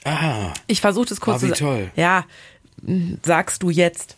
Ah. 0.04 0.54
Ich 0.66 0.80
versuche 0.80 1.10
das 1.10 1.20
kurz 1.20 1.44
ah, 1.44 1.46
wie 1.46 1.52
toll. 1.52 1.90
Ja, 1.94 2.24
sagst 3.22 3.62
du 3.62 3.68
jetzt 3.68 4.16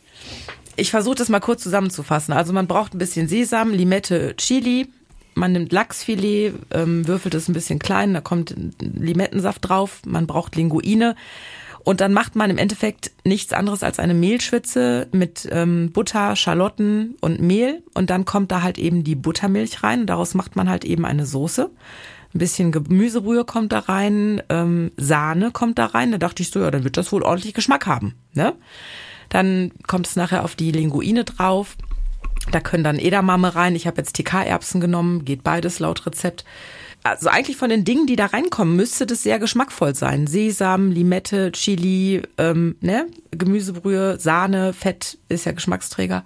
ich 0.77 0.91
versuche 0.91 1.17
das 1.17 1.29
mal 1.29 1.41
kurz 1.41 1.63
zusammenzufassen. 1.63 2.33
Also 2.33 2.53
man 2.53 2.67
braucht 2.67 2.95
ein 2.95 2.99
bisschen 2.99 3.29
Sesam, 3.29 3.73
Limette, 3.73 4.35
Chili. 4.37 4.89
Man 5.35 5.53
nimmt 5.53 5.73
Lachsfilet, 5.73 6.55
ähm, 6.71 7.09
würfelt 7.09 7.35
es 7.35 7.49
ein 7.49 7.55
bisschen 7.55 7.81
klein, 7.81 8.15
da 8.15 8.21
kommt 8.21 8.55
Limettensaft 8.81 9.69
drauf. 9.69 10.03
Man 10.07 10.27
braucht 10.29 10.55
Linguine. 10.55 11.17
Und 11.85 12.01
dann 12.01 12.15
macht 12.15 12.35
man 12.35 12.49
im 12.49 12.57
Endeffekt 12.57 13.11
nichts 13.25 13.53
anderes 13.53 13.83
als 13.83 13.99
eine 13.99 14.15
Mehlschwitze 14.15 15.07
mit 15.13 15.47
ähm, 15.51 15.93
Butter, 15.93 16.35
Schalotten 16.35 17.17
und 17.21 17.41
Mehl. 17.41 17.83
Und 17.93 18.09
dann 18.09 18.25
kommt 18.25 18.53
da 18.53 18.63
halt 18.63 18.79
eben 18.79 19.05
die 19.05 19.15
Buttermilch 19.15 19.83
rein. 19.83 20.03
Und 20.03 20.07
daraus 20.07 20.35
macht 20.35 20.57
man 20.57 20.71
halt 20.71 20.85
eben 20.85 21.05
eine 21.05 21.27
Soße. 21.27 21.71
Ein 22.35 22.39
bisschen 22.39 22.73
Gemüsebrühe 22.73 23.45
kommt 23.45 23.73
da 23.73 23.81
rein, 23.81 24.43
ähm, 24.49 24.93
Sahne 24.97 25.51
kommt 25.51 25.79
da 25.79 25.87
rein. 25.87 26.11
Da 26.11 26.19
dachte 26.19 26.43
ich 26.43 26.51
so, 26.51 26.61
ja, 26.61 26.71
dann 26.71 26.85
wird 26.85 26.97
das 26.97 27.13
wohl 27.13 27.23
ordentlich 27.23 27.53
Geschmack 27.53 27.87
haben. 27.87 28.15
Ne? 28.33 28.55
Dann 29.35 29.73
kommt 29.89 30.07
es 30.07 30.15
nachher 30.15 30.45
auf 30.45 30.55
die 30.55 30.71
Linguine 30.71 31.25
drauf. 31.25 31.77
Da 32.53 32.61
können 32.61 32.85
dann 32.85 33.01
Edamame 33.01 33.57
rein. 33.57 33.75
Ich 33.75 33.89
habe 33.89 33.97
jetzt 33.97 34.15
TK-Erbsen 34.15 34.81
genommen, 34.81 35.25
geht 35.25 35.43
beides 35.43 35.81
laut 35.81 36.07
Rezept. 36.07 36.45
Also 37.03 37.29
eigentlich 37.29 37.57
von 37.57 37.69
den 37.69 37.85
Dingen, 37.85 38.07
die 38.07 38.15
da 38.15 38.27
reinkommen, 38.27 38.77
müsste 38.77 39.07
das 39.07 39.25
sehr 39.25 39.41
geschmackvoll 39.41 39.97
sein. 39.97 40.29
Sesam, 40.29 40.93
Limette, 40.93 41.51
Chili, 41.51 42.23
ähm, 42.39 42.77
ne? 42.81 43.09
Gemüsebrühe, 43.33 44.21
Sahne, 44.21 44.73
Fett 44.73 45.19
ist 45.29 45.47
ja 45.47 45.51
Geschmacksträger. 45.51 46.25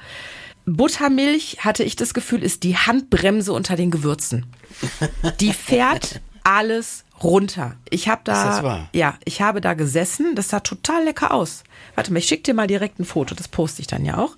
Buttermilch, 0.66 1.60
hatte 1.60 1.84
ich 1.84 1.96
das 1.96 2.12
Gefühl, 2.12 2.42
ist 2.42 2.62
die 2.62 2.76
Handbremse 2.76 3.54
unter 3.54 3.74
den 3.74 3.90
Gewürzen. 3.90 4.44
Die 5.40 5.54
fährt 5.54 6.20
alles 6.44 7.06
runter. 7.22 7.74
Ich 7.90 8.08
habe 8.08 8.20
da, 8.24 8.32
ist 8.42 8.56
das 8.58 8.62
wahr? 8.62 8.88
ja, 8.92 9.14
ich 9.24 9.40
habe 9.42 9.60
da 9.60 9.74
gesessen. 9.74 10.34
Das 10.34 10.48
sah 10.48 10.60
total 10.60 11.04
lecker 11.04 11.32
aus. 11.32 11.64
Warte 11.94 12.12
mal, 12.12 12.18
ich 12.18 12.26
schicke 12.26 12.42
dir 12.44 12.54
mal 12.54 12.66
direkt 12.66 12.98
ein 13.00 13.04
Foto. 13.04 13.34
Das 13.34 13.48
poste 13.48 13.80
ich 13.80 13.86
dann 13.88 14.04
ja 14.04 14.18
auch. 14.18 14.36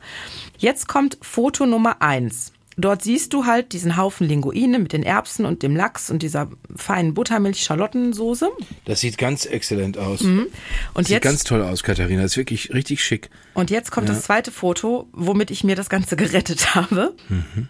Jetzt 0.59 0.89
kommt 0.89 1.19
Foto 1.23 1.67
Nummer 1.67 2.01
eins. 2.03 2.53
Dort 2.77 3.03
siehst 3.03 3.35
du 3.35 3.45
halt 3.45 3.73
diesen 3.75 3.99
Haufen 3.99 4.27
Linguine 4.27 4.79
mit 4.79 4.95
den 4.95 5.03
Erbsen 5.03 5.45
und 5.45 5.63
dem 5.63 5.77
Lachs 5.77 6.09
und 6.09 6.23
dieser 6.23 6.49
feinen 6.75 7.13
Buttermilch-Schalottensoße. 7.13 8.49
Das 8.87 9.01
sieht 9.01 9.19
ganz 9.19 9.45
exzellent 9.45 9.99
aus. 9.99 10.23
Mhm. 10.23 10.47
Und 10.95 11.05
das 11.05 11.09
jetzt, 11.09 11.09
sieht 11.09 11.23
ganz 11.23 11.45
toll 11.45 11.63
aus, 11.63 11.83
Katharina. 11.83 12.23
Das 12.23 12.33
ist 12.33 12.37
wirklich 12.39 12.73
richtig 12.73 13.05
schick. 13.05 13.29
Und 13.53 13.71
jetzt 13.71 13.91
kommt 13.91 14.09
Ja. 14.09 14.15
das 14.15 14.23
zweite 14.23 14.51
Foto, 14.51 15.09
womit 15.13 15.51
ich 15.51 15.63
mir 15.65 15.77
das 15.77 15.91
Ganze 15.91 16.17
gerettet 16.17 16.75
habe. 16.75 17.15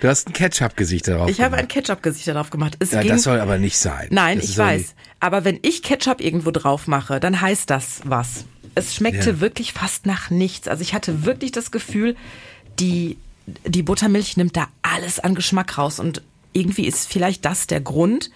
du 0.00 0.08
hast 0.08 0.28
ein 0.28 0.32
Ketchup-Gesicht 0.32 1.08
darauf 1.08 1.30
Ich 1.30 1.36
gemacht. 1.36 1.52
habe 1.52 1.60
ein 1.62 1.68
Ketchup-Gesicht 1.68 2.28
darauf 2.28 2.50
gemacht. 2.50 2.76
Es 2.80 2.90
ja, 2.92 3.00
ging, 3.02 3.10
das 3.10 3.22
soll 3.22 3.40
aber 3.40 3.58
nicht 3.58 3.78
sein. 3.78 4.08
Nein, 4.10 4.38
das 4.40 4.50
ich 4.50 4.58
weiß. 4.58 4.78
nicht- 4.80 4.94
Aber 5.20 5.44
wenn 5.44 5.58
ich 5.62 5.82
Ketchup 5.82 6.20
irgendwo 6.20 6.50
drauf 6.50 6.86
mache, 6.86 7.20
dann 7.20 7.40
heißt 7.40 7.68
das 7.70 8.00
was. 8.04 8.44
Es 8.74 8.94
schmeckte 8.94 9.30
Ja. 9.30 9.40
wirklich 9.40 9.72
fast 9.72 10.06
nach 10.06 10.30
nichts. 10.30 10.68
Also 10.68 10.82
ich 10.82 10.94
hatte 10.94 11.24
wirklich 11.24 11.50
das 11.52 11.70
Gefühl, 11.70 12.14
die, 12.78 13.16
die 13.66 13.82
Buttermilch 13.82 14.36
nimmt 14.36 14.56
da 14.56 14.68
alles 14.82 15.18
an 15.18 15.34
Geschmack 15.34 15.78
raus. 15.78 15.98
Und 15.98 16.22
irgendwie 16.52 16.86
ist 16.86 17.08
vielleicht 17.10 17.44
das 17.44 17.66
der 17.66 17.80
Grund, 17.80 18.30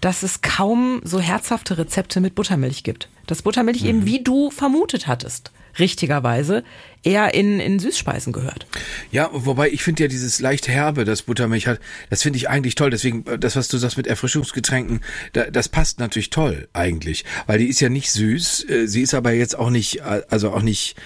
dass 0.00 0.22
es 0.22 0.40
kaum 0.40 1.00
so 1.04 1.20
herzhafte 1.20 1.78
Rezepte 1.78 2.20
mit 2.20 2.34
Buttermilch 2.34 2.82
gibt. 2.82 3.08
Dass 3.26 3.42
Buttermilch 3.42 3.82
Mhm. 3.82 3.88
eben, 3.88 4.06
wie 4.06 4.22
du 4.22 4.50
vermutet 4.50 5.06
hattest, 5.06 5.52
richtigerweise, 5.78 6.64
eher 7.04 7.34
in, 7.34 7.58
in 7.60 7.78
Süßspeisen 7.78 8.32
gehört. 8.32 8.66
Ja, 9.10 9.30
wobei 9.32 9.70
ich 9.70 9.82
finde 9.82 10.04
ja 10.04 10.08
dieses 10.08 10.40
leicht 10.40 10.68
herbe, 10.68 11.04
das 11.04 11.22
Buttermilch 11.22 11.66
hat, 11.66 11.80
das 12.10 12.22
finde 12.22 12.36
ich 12.36 12.48
eigentlich 12.48 12.74
toll. 12.74 12.90
Deswegen, 12.90 13.24
äh, 13.26 13.38
das, 13.38 13.56
was 13.56 13.68
du 13.68 13.78
sagst 13.78 13.96
mit 13.96 14.06
Erfrischungsgetränken, 14.06 15.00
da, 15.32 15.50
das 15.50 15.68
passt 15.68 15.98
natürlich 15.98 16.30
toll 16.30 16.68
eigentlich. 16.72 17.24
Weil 17.46 17.58
die 17.58 17.66
ist 17.66 17.80
ja 17.80 17.88
nicht 17.88 18.10
süß, 18.12 18.68
äh, 18.68 18.86
sie 18.86 19.02
ist 19.02 19.14
aber 19.14 19.32
jetzt 19.32 19.58
auch 19.58 19.70
nicht, 19.70 20.00
äh, 20.00 20.22
also 20.30 20.50
auch 20.52 20.62
nicht. 20.62 20.96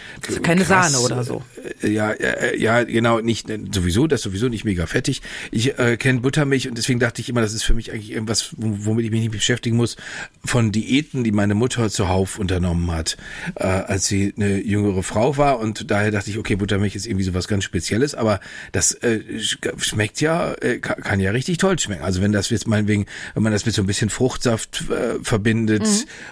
keine 0.42 0.64
krass, 0.64 0.92
Sahne 0.92 1.04
oder 1.04 1.24
so. 1.24 1.42
Ja, 1.82 2.14
ja, 2.56 2.82
genau, 2.84 3.20
nicht, 3.20 3.48
sowieso, 3.72 4.06
das 4.06 4.20
ist 4.20 4.24
sowieso 4.24 4.48
nicht 4.48 4.64
mega 4.64 4.86
fettig. 4.86 5.22
Ich 5.50 5.78
äh, 5.78 5.96
kenne 5.96 6.20
Buttermilch 6.20 6.68
und 6.68 6.76
deswegen 6.78 7.00
dachte 7.00 7.20
ich 7.22 7.28
immer, 7.28 7.40
das 7.40 7.54
ist 7.54 7.62
für 7.64 7.74
mich 7.74 7.92
eigentlich 7.92 8.10
irgendwas, 8.10 8.50
wom- 8.56 8.84
womit 8.84 9.04
ich 9.06 9.10
mich 9.10 9.20
nicht 9.20 9.32
beschäftigen 9.32 9.76
muss, 9.76 9.96
von 10.44 10.72
Diäten, 10.72 11.24
die 11.24 11.32
meine 11.32 11.54
Mutter 11.54 11.90
zuhauf 11.90 12.38
unternommen 12.38 12.90
hat, 12.90 13.16
äh, 13.54 13.64
als 13.64 14.06
sie 14.06 14.34
eine 14.36 14.58
jüngere 14.60 15.02
Frau 15.02 15.36
war 15.36 15.58
und 15.58 15.85
daher 15.86 16.10
dachte 16.10 16.30
ich, 16.30 16.38
okay, 16.38 16.56
Buttermilch 16.56 16.94
ist 16.96 17.06
irgendwie 17.06 17.24
sowas 17.24 17.48
ganz 17.48 17.64
Spezielles, 17.64 18.14
aber 18.14 18.40
das 18.72 18.92
äh, 18.92 19.20
sch- 19.36 19.82
schmeckt 19.82 20.20
ja, 20.20 20.54
äh, 20.60 20.78
kann, 20.78 21.20
ja 21.20 21.30
richtig 21.30 21.58
toll 21.58 21.78
schmecken. 21.78 22.02
Also 22.02 22.20
wenn 22.22 22.32
das 22.32 22.50
jetzt 22.50 22.66
meinetwegen, 22.68 23.06
wenn 23.34 23.42
man 23.42 23.52
das 23.52 23.66
mit 23.66 23.74
so 23.74 23.82
ein 23.82 23.86
bisschen 23.86 24.10
Fruchtsaft 24.10 24.84
äh, 24.90 25.22
verbindet 25.22 25.86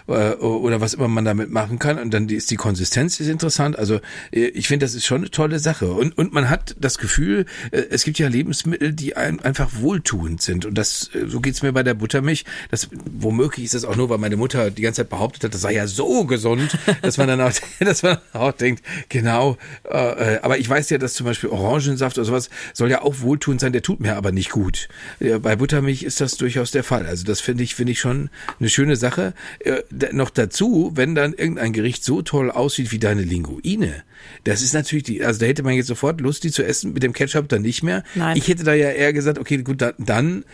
äh, 0.06 0.32
oder 0.34 0.80
was 0.80 0.94
immer 0.94 1.08
man 1.08 1.24
damit 1.24 1.50
machen 1.50 1.78
kann 1.78 1.98
und 1.98 2.12
dann 2.12 2.28
ist 2.28 2.50
die 2.50 2.56
Konsistenz 2.56 3.20
ist 3.20 3.28
interessant. 3.28 3.78
Also 3.78 4.00
äh, 4.32 4.46
ich 4.46 4.68
finde, 4.68 4.84
das 4.86 4.94
ist 4.94 5.04
schon 5.06 5.22
eine 5.22 5.30
tolle 5.30 5.58
Sache 5.58 5.92
und 5.92 6.16
und 6.16 6.32
man 6.32 6.48
hat 6.50 6.74
das 6.78 6.98
Gefühl, 6.98 7.46
äh, 7.70 7.82
es 7.90 8.04
gibt 8.04 8.18
ja 8.18 8.28
Lebensmittel, 8.28 8.92
die 8.92 9.16
ein, 9.16 9.40
einfach 9.40 9.70
wohltuend 9.76 10.42
sind 10.42 10.64
und 10.66 10.74
das 10.76 11.10
äh, 11.14 11.26
so 11.28 11.40
geht's 11.40 11.62
mir 11.62 11.72
bei 11.72 11.82
der 11.82 11.94
Buttermilch. 11.94 12.44
Das 12.70 12.88
womöglich 13.18 13.64
ist 13.66 13.74
das 13.74 13.84
auch 13.84 13.96
nur, 13.96 14.08
weil 14.10 14.18
meine 14.18 14.36
Mutter 14.36 14.70
die 14.70 14.82
ganze 14.82 15.02
Zeit 15.02 15.10
behauptet 15.10 15.44
hat, 15.44 15.54
das 15.54 15.60
sei 15.60 15.72
ja 15.74 15.86
so 15.86 16.24
gesund, 16.24 16.78
dass 17.02 17.16
man 17.18 17.28
dann 17.28 17.40
auch, 17.40 17.52
dass 17.80 18.02
man 18.02 18.18
auch 18.32 18.52
denkt, 18.52 18.82
genau. 19.08 19.43
Äh, 19.90 20.34
äh, 20.34 20.38
aber 20.42 20.58
ich 20.58 20.68
weiß 20.68 20.90
ja, 20.90 20.98
dass 20.98 21.14
zum 21.14 21.26
Beispiel 21.26 21.50
Orangensaft 21.50 22.18
oder 22.18 22.24
sowas 22.24 22.50
soll 22.72 22.90
ja 22.90 23.02
auch 23.02 23.20
wohltuend 23.20 23.60
sein, 23.60 23.72
der 23.72 23.82
tut 23.82 24.00
mir 24.00 24.16
aber 24.16 24.32
nicht 24.32 24.50
gut. 24.50 24.88
Bei 25.20 25.56
Buttermilch 25.56 26.02
ist 26.02 26.20
das 26.20 26.36
durchaus 26.36 26.70
der 26.70 26.84
Fall. 26.84 27.06
Also 27.06 27.24
das 27.24 27.40
finde 27.40 27.62
ich 27.64 27.74
finde 27.74 27.92
ich 27.92 28.00
schon 28.00 28.30
eine 28.58 28.68
schöne 28.68 28.96
Sache. 28.96 29.34
Äh, 29.60 29.82
noch 30.12 30.30
dazu, 30.30 30.92
wenn 30.94 31.14
dann 31.14 31.32
irgendein 31.32 31.72
Gericht 31.72 32.04
so 32.04 32.22
toll 32.22 32.50
aussieht 32.50 32.92
wie 32.92 32.98
deine 32.98 33.22
Linguine, 33.22 34.02
das 34.44 34.62
ist 34.62 34.74
natürlich 34.74 35.04
die, 35.04 35.24
also 35.24 35.40
da 35.40 35.46
hätte 35.46 35.62
man 35.62 35.74
jetzt 35.74 35.86
sofort 35.86 36.20
Lust, 36.20 36.44
die 36.44 36.50
zu 36.50 36.64
essen 36.64 36.92
mit 36.92 37.02
dem 37.02 37.12
Ketchup 37.12 37.48
dann 37.48 37.62
nicht 37.62 37.82
mehr. 37.82 38.04
Nein. 38.14 38.36
Ich 38.36 38.48
hätte 38.48 38.64
da 38.64 38.74
ja 38.74 38.90
eher 38.90 39.12
gesagt, 39.12 39.38
okay, 39.38 39.58
gut, 39.58 39.80
dann, 39.80 39.94
dann, 39.98 40.44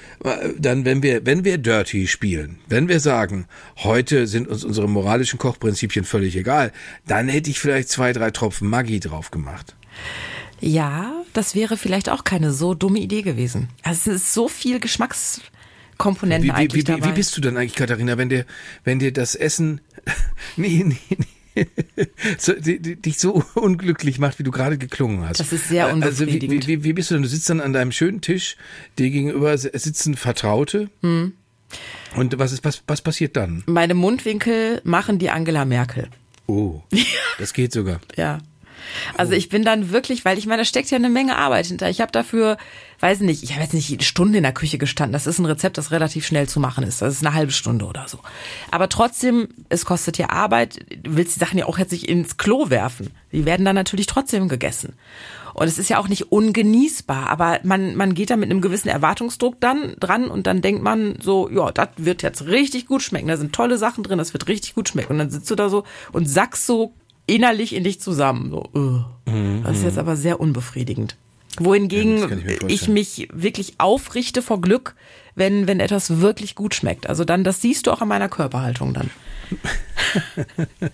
dann, 0.58 0.84
wenn 0.84 1.02
wir, 1.02 1.26
wenn 1.26 1.44
wir 1.44 1.58
Dirty 1.58 2.06
spielen, 2.06 2.58
wenn 2.68 2.88
wir 2.88 3.00
sagen, 3.00 3.46
heute 3.78 4.26
sind 4.26 4.48
uns 4.48 4.64
unsere 4.64 4.88
moralischen 4.88 5.38
Kochprinzipien 5.38 6.04
völlig 6.04 6.36
egal, 6.36 6.72
dann 7.06 7.28
hätte 7.28 7.50
ich 7.50 7.60
vielleicht 7.60 7.88
zwei, 7.88 8.12
drei 8.12 8.30
Tropfen 8.30 8.68
Maggi 8.68 9.00
drauf 9.00 9.30
gemacht. 9.30 9.74
Ja, 10.60 11.12
das 11.32 11.54
wäre 11.54 11.76
vielleicht 11.76 12.08
auch 12.08 12.24
keine 12.24 12.52
so 12.52 12.74
dumme 12.74 12.98
Idee 12.98 13.22
gewesen. 13.22 13.68
Also 13.82 14.10
es 14.10 14.22
ist 14.22 14.34
so 14.34 14.48
viel 14.48 14.78
Geschmackskomponenten 14.78 16.44
Wie, 16.44 16.48
wie, 16.48 16.54
eigentlich 16.54 16.82
wie, 16.82 16.92
dabei. 16.92 17.08
wie 17.08 17.12
bist 17.12 17.36
du 17.36 17.40
denn 17.40 17.56
eigentlich, 17.56 17.74
Katharina, 17.74 18.18
wenn 18.18 18.28
dir, 18.28 18.44
wenn 18.84 18.98
dir 18.98 19.12
das 19.12 19.34
Essen, 19.34 19.80
nee, 20.56 20.82
nee, 20.84 20.96
nee. 21.08 21.26
So, 22.38 22.52
die, 22.52 22.80
die, 22.80 22.96
dich 22.96 23.18
so 23.18 23.44
unglücklich 23.54 24.18
macht, 24.18 24.38
wie 24.38 24.42
du 24.42 24.50
gerade 24.50 24.78
geklungen 24.78 25.26
hast. 25.28 25.40
Das 25.40 25.52
ist 25.52 25.68
sehr 25.68 25.86
Also 25.86 25.96
wie, 26.00 26.04
unbefriedigend. 26.04 26.66
wie, 26.66 26.78
wie, 26.80 26.84
wie 26.84 26.92
bist 26.92 27.10
du 27.10 27.14
denn? 27.14 27.22
Du 27.22 27.28
sitzt 27.28 27.48
dann 27.50 27.60
an 27.60 27.72
deinem 27.72 27.92
schönen 27.92 28.20
Tisch, 28.20 28.56
dir 28.98 29.10
gegenüber 29.10 29.56
sitzen 29.58 30.16
Vertraute. 30.16 30.90
Hm. 31.02 31.32
Und 32.16 32.38
was 32.38 32.52
ist, 32.52 32.64
was, 32.64 32.82
was 32.86 33.00
passiert 33.00 33.36
dann? 33.36 33.62
Meine 33.66 33.94
Mundwinkel 33.94 34.80
machen 34.84 35.18
die 35.18 35.30
Angela 35.30 35.64
Merkel. 35.64 36.08
Oh, 36.46 36.82
das 37.38 37.52
geht 37.52 37.72
sogar. 37.72 38.00
Ja. 38.16 38.38
Also 39.16 39.32
ich 39.32 39.48
bin 39.48 39.64
dann 39.64 39.90
wirklich, 39.90 40.24
weil 40.24 40.38
ich 40.38 40.46
meine, 40.46 40.62
da 40.62 40.64
steckt 40.64 40.90
ja 40.90 40.96
eine 40.96 41.10
Menge 41.10 41.36
Arbeit 41.36 41.66
hinter. 41.66 41.88
Ich 41.90 42.00
habe 42.00 42.12
dafür, 42.12 42.56
weiß 43.00 43.20
nicht, 43.20 43.42
ich 43.42 43.52
habe 43.52 43.62
jetzt 43.62 43.74
nicht 43.74 43.90
eine 43.92 44.02
Stunde 44.02 44.38
in 44.38 44.44
der 44.44 44.52
Küche 44.52 44.78
gestanden. 44.78 45.12
Das 45.12 45.26
ist 45.26 45.38
ein 45.38 45.46
Rezept, 45.46 45.78
das 45.78 45.90
relativ 45.90 46.26
schnell 46.26 46.48
zu 46.48 46.60
machen 46.60 46.84
ist. 46.84 47.02
Das 47.02 47.14
ist 47.14 47.24
eine 47.24 47.34
halbe 47.34 47.52
Stunde 47.52 47.84
oder 47.84 48.08
so. 48.08 48.18
Aber 48.70 48.88
trotzdem, 48.88 49.48
es 49.68 49.84
kostet 49.84 50.18
ja 50.18 50.30
Arbeit. 50.30 50.80
Du 51.02 51.16
willst 51.16 51.36
die 51.36 51.40
Sachen 51.40 51.58
ja 51.58 51.66
auch 51.66 51.78
jetzt 51.78 51.92
nicht 51.92 52.08
ins 52.08 52.36
Klo 52.36 52.70
werfen. 52.70 53.10
Die 53.32 53.44
werden 53.44 53.64
dann 53.64 53.76
natürlich 53.76 54.06
trotzdem 54.06 54.48
gegessen. 54.48 54.94
Und 55.54 55.66
es 55.66 55.78
ist 55.78 55.90
ja 55.90 55.98
auch 55.98 56.08
nicht 56.08 56.30
ungenießbar, 56.32 57.28
aber 57.28 57.60
man, 57.64 57.96
man 57.96 58.14
geht 58.14 58.30
da 58.30 58.36
mit 58.36 58.50
einem 58.50 58.60
gewissen 58.60 58.88
Erwartungsdruck 58.88 59.60
dann 59.60 59.96
dran 59.98 60.28
und 60.28 60.46
dann 60.46 60.62
denkt 60.62 60.82
man 60.82 61.16
so, 61.20 61.50
ja, 61.50 61.72
das 61.72 61.88
wird 61.96 62.22
jetzt 62.22 62.46
richtig 62.46 62.86
gut 62.86 63.02
schmecken. 63.02 63.28
Da 63.28 63.36
sind 63.36 63.52
tolle 63.52 63.78
Sachen 63.78 64.04
drin, 64.04 64.18
das 64.18 64.32
wird 64.32 64.48
richtig 64.48 64.74
gut 64.74 64.88
schmecken. 64.88 65.12
Und 65.12 65.18
dann 65.18 65.30
sitzt 65.30 65.50
du 65.50 65.54
da 65.54 65.68
so 65.68 65.84
und 66.12 66.28
sackst 66.28 66.66
so 66.66 66.94
innerlich 67.30 67.74
in 67.74 67.84
dich 67.84 68.00
zusammen. 68.00 68.50
So, 68.50 68.68
uh. 68.74 69.02
Das 69.64 69.78
ist 69.78 69.84
jetzt 69.84 69.98
aber 69.98 70.16
sehr 70.16 70.40
unbefriedigend. 70.40 71.16
Wohingegen 71.58 72.18
Ja, 72.18 72.28
ich 72.66 72.82
ich, 72.82 72.88
mich 72.88 73.28
wirklich 73.32 73.74
aufrichte 73.78 74.42
vor 74.42 74.60
Glück, 74.60 74.94
wenn, 75.34 75.66
wenn 75.66 75.80
etwas 75.80 76.20
wirklich 76.20 76.54
gut 76.54 76.74
schmeckt. 76.74 77.08
Also 77.08 77.24
dann, 77.24 77.44
das 77.44 77.60
siehst 77.60 77.86
du 77.86 77.92
auch 77.92 78.00
an 78.00 78.08
meiner 78.08 78.28
Körperhaltung 78.28 78.94
dann. 78.94 79.10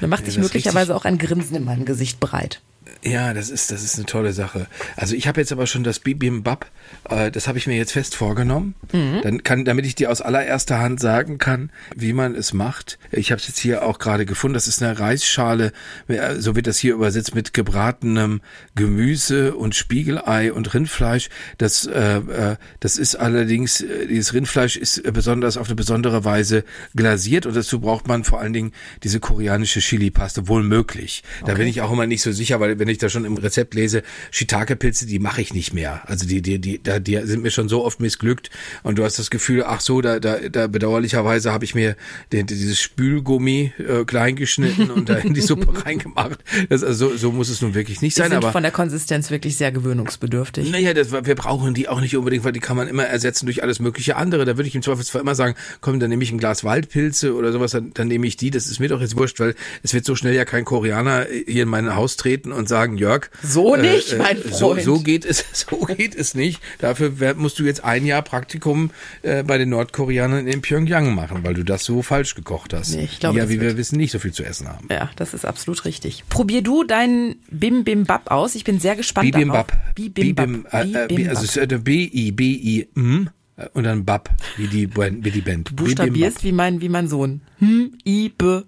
dann 0.00 0.10
macht 0.10 0.26
sich 0.26 0.34
das 0.34 0.42
möglicherweise 0.42 0.94
auch 0.94 1.04
ein 1.04 1.18
Grinsen 1.18 1.56
in 1.56 1.64
meinem 1.64 1.84
Gesicht 1.84 2.20
breit. 2.20 2.60
Ja, 3.02 3.34
das 3.34 3.50
ist, 3.50 3.70
das 3.70 3.82
ist 3.82 3.96
eine 3.96 4.06
tolle 4.06 4.32
Sache. 4.32 4.66
Also 4.96 5.14
ich 5.14 5.28
habe 5.28 5.40
jetzt 5.40 5.52
aber 5.52 5.66
schon 5.66 5.84
das 5.84 5.98
Bibimbap, 5.98 6.66
äh, 7.08 7.30
das 7.30 7.48
habe 7.48 7.58
ich 7.58 7.66
mir 7.66 7.76
jetzt 7.76 7.92
fest 7.92 8.14
vorgenommen. 8.14 8.74
Dann 9.22 9.42
kann, 9.42 9.64
damit 9.64 9.86
ich 9.86 9.94
dir 9.94 10.10
aus 10.10 10.20
allererster 10.20 10.78
Hand 10.78 11.00
sagen 11.00 11.38
kann, 11.38 11.70
wie 11.94 12.12
man 12.12 12.34
es 12.34 12.52
macht. 12.52 12.98
Ich 13.10 13.30
habe 13.30 13.40
es 13.40 13.48
jetzt 13.48 13.58
hier 13.58 13.84
auch 13.84 13.98
gerade 13.98 14.26
gefunden. 14.26 14.54
Das 14.54 14.66
ist 14.66 14.82
eine 14.82 14.98
Reisschale, 14.98 15.72
äh, 16.08 16.36
so 16.36 16.56
wird 16.56 16.66
das 16.66 16.78
hier 16.78 16.94
übersetzt 16.94 17.34
mit 17.34 17.52
gebratenem 17.52 18.40
Gemüse 18.74 19.54
und 19.54 19.74
Spiegelei 19.74 20.52
und 20.52 20.72
Rindfleisch. 20.74 21.28
Das, 21.58 21.86
äh, 21.86 22.18
äh, 22.18 22.56
das 22.80 22.98
ist 22.98 23.16
allerdings, 23.16 23.80
äh, 23.80 24.06
dieses 24.06 24.34
Rindfleisch 24.34 24.76
ist 24.76 25.02
besonders 25.12 25.56
auf 25.56 25.66
eine 25.66 25.76
besondere 25.76 26.24
Weise 26.24 26.64
glasiert 26.94 27.46
und 27.46 27.56
dazu 27.56 27.80
braucht 27.80 28.08
man 28.08 28.24
vor 28.24 28.40
allen 28.40 28.52
Dingen 28.52 28.72
diese 29.02 29.20
koreanische 29.20 29.80
Chili-Paste, 29.80 30.48
wohl 30.48 30.62
möglich. 30.62 31.22
Da 31.44 31.54
bin 31.54 31.66
ich 31.66 31.80
auch 31.82 31.92
immer 31.92 32.06
nicht 32.06 32.22
so 32.22 32.32
sicher, 32.32 32.60
weil 32.60 32.78
wenn 32.78 32.88
ich 32.88 32.98
da 32.98 33.08
schon 33.08 33.24
im 33.24 33.36
Rezept 33.36 33.74
lese, 33.74 34.02
Shiitake-Pilze, 34.30 35.06
die 35.06 35.18
mache 35.18 35.40
ich 35.40 35.54
nicht 35.54 35.72
mehr. 35.72 36.02
Also 36.06 36.26
die, 36.26 36.42
die, 36.42 36.58
die, 36.58 36.75
da, 36.82 36.98
die 36.98 37.16
sind 37.24 37.42
mir 37.42 37.50
schon 37.50 37.68
so 37.68 37.84
oft 37.84 38.00
missglückt 38.00 38.50
und 38.82 38.98
du 38.98 39.04
hast 39.04 39.18
das 39.18 39.30
Gefühl, 39.30 39.64
ach 39.66 39.80
so, 39.80 40.00
da, 40.00 40.18
da, 40.20 40.38
da 40.48 40.66
bedauerlicherweise 40.66 41.52
habe 41.52 41.64
ich 41.64 41.74
mir 41.74 41.96
den, 42.32 42.46
dieses 42.46 42.80
Spülgummi 42.80 43.72
äh, 43.78 44.04
klein 44.04 44.36
geschnitten 44.36 44.90
und 44.90 45.08
da 45.08 45.14
in 45.16 45.34
die 45.34 45.40
Suppe 45.40 45.84
reingemacht. 45.84 46.38
Das, 46.68 46.82
also 46.82 47.10
so, 47.10 47.16
so 47.16 47.32
muss 47.32 47.48
es 47.48 47.60
nun 47.62 47.74
wirklich 47.74 48.00
nicht 48.02 48.16
Die 48.16 48.20
sein, 48.20 48.30
sind 48.30 48.38
aber 48.38 48.52
von 48.52 48.62
der 48.62 48.72
Konsistenz 48.72 49.30
wirklich 49.30 49.56
sehr 49.56 49.72
gewöhnungsbedürftig. 49.72 50.70
naja, 50.70 50.94
das, 50.94 51.12
wir 51.12 51.34
brauchen 51.34 51.74
die 51.74 51.88
auch 51.88 52.00
nicht 52.00 52.16
unbedingt, 52.16 52.44
weil 52.44 52.52
die 52.52 52.60
kann 52.60 52.76
man 52.76 52.88
immer 52.88 53.04
ersetzen 53.04 53.46
durch 53.46 53.62
alles 53.62 53.80
mögliche 53.80 54.16
andere. 54.16 54.44
Da 54.44 54.56
würde 54.56 54.68
ich 54.68 54.74
im 54.74 54.82
Zweifelsfall 54.82 55.20
immer 55.20 55.34
sagen, 55.34 55.54
komm, 55.80 56.00
dann 56.00 56.10
nehme 56.10 56.22
ich 56.22 56.32
ein 56.32 56.38
Glas 56.38 56.64
Waldpilze 56.64 57.34
oder 57.34 57.52
sowas, 57.52 57.72
dann, 57.72 57.92
dann 57.94 58.08
nehme 58.08 58.26
ich 58.26 58.36
die. 58.36 58.50
Das 58.50 58.66
ist 58.66 58.80
mir 58.80 58.88
doch 58.88 59.00
jetzt 59.00 59.16
wurscht, 59.16 59.40
weil 59.40 59.54
es 59.82 59.94
wird 59.94 60.04
so 60.04 60.14
schnell 60.16 60.34
ja 60.34 60.44
kein 60.44 60.64
Koreaner 60.64 61.26
hier 61.46 61.62
in 61.64 61.68
mein 61.68 61.94
Haus 61.94 62.16
treten 62.16 62.52
und 62.52 62.68
sagen, 62.68 62.96
Jörg. 62.96 63.30
So 63.42 63.76
nicht, 63.76 64.16
mein 64.18 64.38
So, 64.50 64.72
Freund. 64.72 64.82
so 64.82 65.00
geht 65.00 65.24
es, 65.24 65.44
so 65.52 65.76
geht 65.86 66.14
es 66.14 66.34
nicht. 66.34 66.60
Dafür 66.78 67.34
musst 67.36 67.58
du 67.58 67.64
jetzt 67.64 67.84
ein 67.84 68.04
Jahr 68.06 68.22
Praktikum 68.22 68.90
äh, 69.22 69.42
bei 69.42 69.58
den 69.58 69.70
Nordkoreanern 69.70 70.46
in 70.46 70.62
Pyongyang 70.62 71.14
machen, 71.14 71.44
weil 71.44 71.54
du 71.54 71.62
das 71.64 71.84
so 71.84 72.02
falsch 72.02 72.34
gekocht 72.34 72.72
hast. 72.74 72.94
Nee, 72.94 73.04
ich 73.04 73.20
glaube, 73.20 73.34
die 73.40 73.44
ja, 73.44 73.48
wie 73.50 73.60
wir 73.60 73.76
wissen, 73.76 73.96
nicht 73.96 74.10
so 74.12 74.18
viel 74.18 74.32
zu 74.32 74.44
essen 74.44 74.68
haben. 74.68 74.86
Ja, 74.90 75.10
das 75.16 75.34
ist 75.34 75.44
absolut 75.44 75.84
richtig. 75.84 76.24
Probier 76.28 76.62
du 76.62 76.84
deinen 76.84 77.36
Bim 77.50 77.84
Bim 77.84 78.04
Bap 78.04 78.30
aus. 78.30 78.54
Ich 78.54 78.64
bin 78.64 78.80
sehr 78.80 78.96
gespannt 78.96 79.32
Bibimbap. 79.32 79.68
darauf. 79.68 79.94
Bibimbap. 79.94 80.46
Bibim, 80.46 80.66
äh, 80.70 80.80
äh, 81.04 81.06
Bibimbap. 81.08 81.30
also 81.36 81.44
es 81.44 81.56
ist 81.56 81.72
äh, 81.72 81.78
B-I-B-I-M 81.78 83.30
äh, 83.56 83.68
und 83.72 83.84
dann 83.84 84.04
Bab, 84.04 84.30
wie 84.56 84.66
die, 84.66 84.86
Band- 84.86 85.24
wie 85.24 85.30
die 85.30 85.40
Band. 85.40 85.74
buchstabierst 85.76 86.44
wie 86.44 86.52
mein, 86.52 86.80
wie 86.80 86.88
mein 86.88 87.08
Sohn. 87.08 87.40
Hm, 87.58 87.92
I, 88.06 88.28
B, 88.36 88.60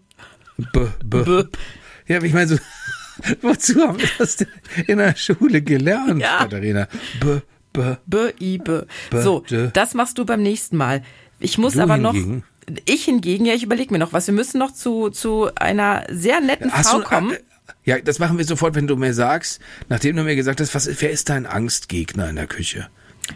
B, 0.73 0.81
B. 1.05 1.23
B. 1.23 1.45
Ja, 2.07 2.23
ich 2.23 2.33
meine 2.33 2.49
so, 2.49 2.57
wozu 3.43 3.81
haben 3.87 3.99
wir 4.01 4.09
das 4.19 4.37
denn 4.37 4.49
in 4.87 4.99
der 4.99 5.15
Schule 5.17 5.61
gelernt, 5.63 6.21
Ja. 6.23 6.39
Katharina? 6.39 6.89
B, 7.21 7.41
B. 7.83 7.97
B, 8.07 8.17
I, 8.41 8.59
B. 8.59 8.81
B, 9.11 9.21
So, 9.23 9.41
D. 9.41 9.71
das 9.73 9.95
machst 9.95 10.19
du 10.19 10.25
beim 10.25 10.43
nächsten 10.43 10.77
Mal. 10.77 11.03
Ich 11.41 11.59
muss 11.59 11.75
Du 11.75 11.81
aber 11.83 11.97
noch. 11.97 12.15
hingegen? 12.15 12.45
Ich 12.85 13.05
hingegen, 13.05 13.47
ja, 13.47 13.55
ich 13.55 13.63
überlege 13.63 13.93
mir 13.93 13.99
noch 13.99 14.13
was. 14.13 14.27
Wir 14.27 14.35
müssen 14.35 14.59
noch 14.59 14.73
zu, 14.75 15.09
zu 15.11 15.49
einer 15.55 16.05
sehr 16.11 16.41
netten 16.41 16.71
Hast 16.73 16.91
Frau 16.91 16.99
du, 16.99 17.05
kommen. 17.05 17.33
äh, 17.33 17.39
Ja, 17.85 17.99
das 17.99 18.19
machen 18.19 18.37
wir 18.37 18.45
sofort, 18.45 18.75
wenn 18.75 18.87
du 18.87 18.97
mir 18.97 19.15
sagst, 19.15 19.61
nachdem 19.89 20.17
du 20.17 20.23
mir 20.25 20.37
gesagt 20.37 20.61
hast, 20.61 20.75
was, 20.75 20.89
wer 21.01 21.11
ist 21.11 21.29
dein 21.31 21.47
Angstgegner 21.47 22.29
in 22.29 22.37
der 22.37 22.47
Küche? 22.47 22.89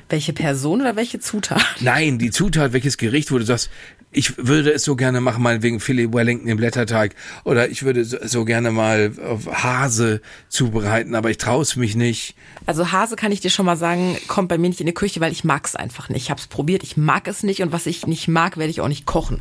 Welche 0.09 0.33
Person 0.33 0.81
oder 0.83 0.97
welche 0.97 1.19
Zutat? 1.21 1.63
Nein, 1.81 2.19
die 2.19 2.31
Zutat, 2.31 2.73
welches 2.73 2.97
Gericht, 2.99 3.31
wo 3.33 3.39
du 3.39 3.45
sagst, 3.45 3.71
ich 4.13 4.37
würde 4.39 4.71
es 4.73 4.85
so 4.85 4.97
gerne 4.97 5.21
machen, 5.21 5.43
meinetwegen 5.43 5.81
Philly 5.81 6.13
Wellington 6.13 6.49
im 6.49 6.57
Blätterteig. 6.57 7.15
Oder 7.45 7.71
ich 7.71 7.83
würde 7.83 8.05
so, 8.05 8.19
so 8.25 8.45
gerne 8.45 8.71
mal 8.71 9.13
Hase 9.51 10.21
zubereiten, 10.49 11.15
aber 11.15 11.31
ich 11.31 11.39
traue 11.39 11.63
es 11.63 11.77
mich 11.77 11.97
nicht. 11.97 12.35
Also 12.67 12.93
Hase 12.93 13.17
kann 13.17 13.33
ich 13.33 13.41
dir 13.41 13.51
schon 13.51 13.67
mal 13.67 13.77
sagen, 13.77 14.17
kommt 14.29 14.49
bei 14.49 14.59
mir 14.59 14.69
nicht 14.69 14.81
in 14.81 14.87
die 14.87 14.95
Küche, 14.95 15.21
weil 15.21 15.33
ich 15.33 15.45
mag 15.45 15.67
es 15.67 15.75
einfach 15.75 16.09
nicht. 16.09 16.23
Ich 16.23 16.31
habe 16.31 16.41
es 16.41 16.47
probiert, 16.47 16.83
ich 16.83 16.97
mag 16.97 17.27
es 17.27 17.43
nicht 17.43 17.63
und 17.63 17.73
was 17.73 17.87
ich 17.87 18.07
nicht 18.07 18.29
mag, 18.29 18.57
werde 18.57 18.71
ich 18.71 18.81
auch 18.81 18.89
nicht 18.89 19.07
kochen. 19.07 19.41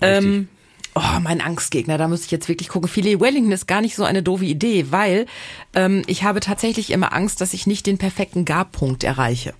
Ähm, 0.00 0.48
Oh, 0.96 1.20
mein 1.22 1.40
Angstgegner, 1.40 1.98
da 1.98 2.08
muss 2.08 2.24
ich 2.24 2.32
jetzt 2.32 2.48
wirklich 2.48 2.68
gucken. 2.68 2.88
Filet 2.88 3.20
Wellington 3.20 3.52
ist 3.52 3.68
gar 3.68 3.80
nicht 3.80 3.94
so 3.94 4.02
eine 4.02 4.24
doofe 4.24 4.44
Idee, 4.44 4.86
weil 4.90 5.26
ähm, 5.72 6.02
ich 6.08 6.24
habe 6.24 6.40
tatsächlich 6.40 6.90
immer 6.90 7.12
Angst, 7.12 7.40
dass 7.40 7.54
ich 7.54 7.68
nicht 7.68 7.86
den 7.86 7.96
perfekten 7.96 8.44
Garpunkt 8.44 9.04
erreiche. 9.04 9.54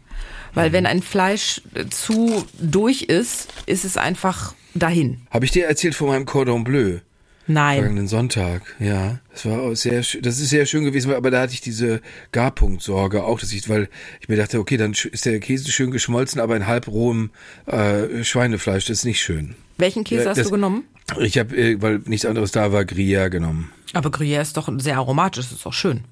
Weil 0.55 0.73
wenn 0.73 0.87
ein 0.87 1.03
Fleisch 1.03 1.63
zu 1.91 2.45
durch 2.61 3.03
ist, 3.03 3.49
ist 3.67 3.85
es 3.85 3.97
einfach 3.97 4.55
dahin. 4.75 5.23
Habe 5.31 5.45
ich 5.45 5.51
dir 5.51 5.67
erzählt 5.67 5.95
von 5.95 6.09
meinem 6.09 6.27
Cordon 6.27 6.65
Bleu? 6.65 6.99
Nein. 7.47 7.79
Vergangenen 7.79 8.07
Sonntag, 8.07 8.63
ja. 8.79 9.19
Das 9.33 9.45
war 9.45 9.75
sehr, 9.75 9.99
das 10.23 10.39
ist 10.39 10.51
sehr 10.51 10.67
schön 10.67 10.85
gewesen, 10.85 11.13
aber 11.13 11.33
da 11.33 11.41
hatte 11.41 11.53
ich 11.55 11.61
diese 11.61 12.01
Garpunktsorge 12.31 13.25
auch, 13.25 13.41
dass 13.41 13.53
ich, 13.53 13.69
weil 13.69 13.89
ich 14.21 14.29
mir 14.29 14.37
dachte, 14.37 14.59
okay, 14.61 14.77
dann 14.77 14.93
ist 14.93 15.25
der 15.27 15.41
Käse 15.41 15.71
schön 15.73 15.91
geschmolzen, 15.91 16.41
aber 16.41 16.57
in 16.57 16.67
halb 16.69 16.87
rohem 16.89 17.31
äh, 17.67 18.23
Schweinefleisch, 18.23 18.85
das 18.87 18.99
ist 18.99 19.05
nicht 19.05 19.21
schön. 19.21 19.55
Welchen 19.79 20.05
Käse 20.05 20.25
Ja, 20.25 20.31
hast 20.31 20.39
das- 20.39 20.47
du 20.47 20.53
genommen? 20.53 20.85
Ich 21.19 21.39
habe, 21.39 21.57
äh, 21.57 21.83
weil 21.83 21.99
nichts 22.05 22.25
anderes 22.25 22.53
da 22.53 22.71
war, 22.73 22.83
Gruyère 22.83 23.31
genommen. 23.31 23.73
Aber 23.95 24.11
Gruyère 24.11 24.43
ist 24.43 24.57
doch 24.57 24.69
sehr 24.79 24.97
aromatisch, 24.97 25.47
das 25.47 25.53
ist 25.57 25.67
doch 25.67 25.73
schön. 25.73 26.05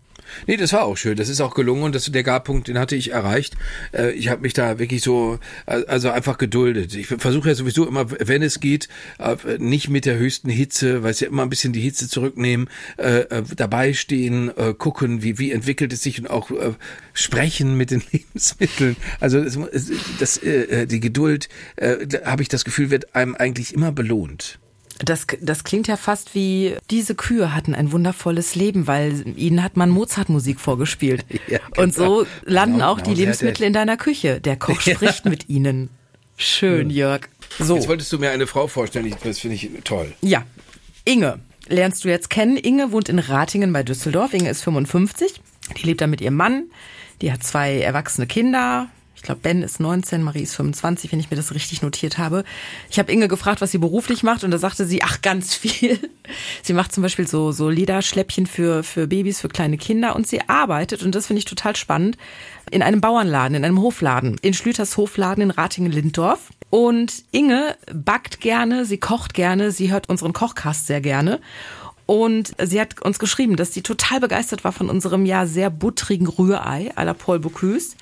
Nee, 0.47 0.57
das 0.57 0.73
war 0.73 0.85
auch 0.85 0.97
schön. 0.97 1.17
Das 1.17 1.29
ist 1.29 1.41
auch 1.41 1.55
gelungen 1.55 1.83
und 1.83 1.95
das, 1.95 2.05
der 2.05 2.23
Garpunkt, 2.23 2.69
den 2.69 2.79
hatte 2.79 2.97
ich 2.97 3.13
erreicht. 3.13 3.57
Äh, 3.93 4.13
ich 4.13 4.29
habe 4.29 4.43
mich 4.43 4.53
da 4.53 4.79
wirklich 4.79 5.03
so, 5.03 5.39
also 5.67 6.11
einfach 6.11 6.39
geduldet. 6.39 6.95
Ich 6.95 7.07
versuche 7.07 7.49
ja 7.49 7.55
sowieso 7.55 7.87
immer, 7.87 8.07
wenn 8.11 8.43
es 8.43 8.61
geht, 8.61 8.89
nicht 9.59 9.89
mit 9.89 10.07
der 10.07 10.19
höchsten 10.19 10.51
Hitze, 10.51 11.03
weil 11.03 11.11
es 11.11 11.21
ja 11.21 11.29
immer 11.29 11.43
ein 11.43 11.51
bisschen 11.51 11.73
die 11.73 11.81
Hitze 11.81 12.09
zurücknehmen, 12.09 12.69
äh, 12.97 13.21
äh, 13.21 13.43
dabei 13.57 13.93
stehen, 13.93 14.51
äh, 14.57 14.75
gucken, 14.75 15.23
wie, 15.23 15.39
wie 15.39 15.53
entwickelt 15.53 15.93
es 15.93 16.03
sich 16.03 16.19
und 16.21 16.29
auch 16.29 16.51
äh, 16.51 16.73
sprechen 17.13 17.77
mit 17.77 17.91
den 17.91 18.03
Lebensmitteln. 18.13 18.97
Also 19.21 19.43
das, 19.43 19.59
das, 20.19 20.39
äh, 20.39 20.83
äh, 20.83 20.87
die 20.87 21.01
Geduld, 21.01 21.49
äh, 21.77 22.07
habe 22.25 22.43
ich 22.43 22.49
das 22.49 22.65
Gefühl, 22.65 22.91
wird 22.91 23.15
einem 23.15 23.35
eigentlich 23.35 23.75
immer 23.75 23.93
belohnt. 23.93 24.59
Das, 24.99 25.27
das 25.41 25.65
klingt 25.65 25.87
ja 25.87 25.97
fast 25.97 26.35
wie, 26.35 26.77
diese 26.91 27.15
Kühe 27.15 27.55
hatten 27.55 27.75
ein 27.75 27.93
wundervolles 27.93 28.55
Leben, 28.55 28.87
weil 28.87 29.25
ihnen 29.37 29.63
hat 29.63 29.77
man 29.77 29.91
Mozart-Musik 29.91 30.59
vorgespielt. 30.59 31.25
Ja, 31.47 31.61
Und 31.77 31.95
so 31.95 32.19
genau. 32.19 32.29
landen 32.45 32.75
Genau, 32.79 32.93
auch 32.93 33.01
die 33.01 33.11
genau, 33.11 33.19
Lebensmittel 33.21 33.65
in 33.67 33.73
deiner 33.73 33.97
Küche. 33.97 34.41
Der 34.41 34.57
Koch 34.57 34.81
spricht 34.81 35.25
mit 35.25 35.49
ihnen. 35.49 35.89
Schön, 36.37 36.91
Jörg. 36.91 37.29
So. 37.59 37.77
Jetzt 37.77 37.89
wolltest 37.89 38.13
du 38.13 38.19
mir 38.19 38.31
eine 38.31 38.47
Frau 38.47 38.67
vorstellen, 38.69 39.15
das 39.25 39.39
finde 39.39 39.57
ich 39.57 39.71
toll. 39.85 40.13
Ja, 40.21 40.45
Inge 41.05 41.39
lernst 41.69 42.05
du 42.05 42.09
jetzt 42.09 42.31
kennen. 42.31 42.57
Inge 42.57 42.93
wohnt 42.93 43.09
in 43.09 43.19
Ratingen 43.19 43.73
bei 43.73 43.83
Düsseldorf. 43.83 44.35
Inge 44.35 44.51
ist 44.51 44.63
55. 44.63 45.41
Die 45.77 45.87
lebt 45.87 46.01
da 46.01 46.07
mit 46.07 46.21
ihrem 46.21 46.35
Mann. 46.35 46.65
Die 47.21 47.33
hat 47.33 47.43
zwei 47.43 47.79
erwachsene 47.81 48.27
Kinder. 48.27 48.89
Ich 49.19 49.23
glaube, 49.23 49.41
Ben 49.43 49.63
ist 49.65 49.81
19, 49.81 50.23
Marie 50.23 50.43
ist 50.43 50.55
25, 50.55 51.11
wenn 51.11 51.19
ich 51.19 51.29
mir 51.29 51.37
das 51.37 51.53
richtig 51.53 51.83
notiert 51.83 52.19
habe. 52.19 52.45
Ich 52.89 53.01
habe 53.01 53.11
Inge 53.11 53.27
gefragt, 53.27 53.61
was 53.61 53.73
sie 53.73 53.79
beruflich 53.79 54.23
macht 54.23 54.45
und 54.45 54.53
da 54.53 54.59
sagte 54.59 54.87
sie, 54.87 55.03
ach, 55.03 55.23
ganz 55.23 55.55
viel. 55.55 55.99
Sie 56.63 56.75
macht 56.75 56.93
zum 56.93 57.03
Beispiel 57.03 57.27
so, 57.27 57.53
so 57.53 57.71
Lederschläppchen 57.71 58.47
für, 58.47 58.83
für 58.83 59.07
Babys, 59.07 59.41
für 59.41 59.49
kleine 59.49 59.79
Kinder 59.79 60.15
und 60.15 60.27
sie 60.27 60.47
arbeitet, 60.47 61.03
und 61.03 61.15
das 61.15 61.27
finde 61.27 61.39
ich 61.39 61.47
total 61.47 61.75
spannend, 61.75 62.19
in 62.71 62.83
einem 62.83 63.01
Bauernladen, 63.01 63.57
in 63.57 63.65
einem 63.65 63.81
Hofladen, 63.81 64.37
in 64.43 64.53
Schlüters 64.53 64.99
Hofladen 64.99 65.43
in 65.43 65.51
Ratingen-Lindorf. 65.51 66.51
Und 66.71 67.25
Inge 67.33 67.77
backt 67.95 68.41
gerne, 68.41 68.85
sie 68.85 68.99
kocht 68.99 69.33
gerne, 69.33 69.73
sie 69.73 69.91
hört 69.91 70.11
unseren 70.11 70.35
Kochcast 70.35 70.87
sehr 70.87 71.01
gerne. 71.01 71.41
Und 72.11 72.53
sie 72.65 72.81
hat 72.81 73.03
uns 73.03 73.19
geschrieben, 73.19 73.57
dass 73.57 73.75
sie 73.75 73.83
total 73.83 74.19
begeistert 74.21 74.65
war 74.65 74.73
von 74.73 74.89
unserem 74.89 75.27
ja 75.27 75.45
sehr 75.45 75.69
buttrigen 75.69 76.27
Rührei 76.27 76.91
à 76.97 77.05
la 77.05 77.13
Paul 77.13 77.39
Bocuse. 77.39 77.97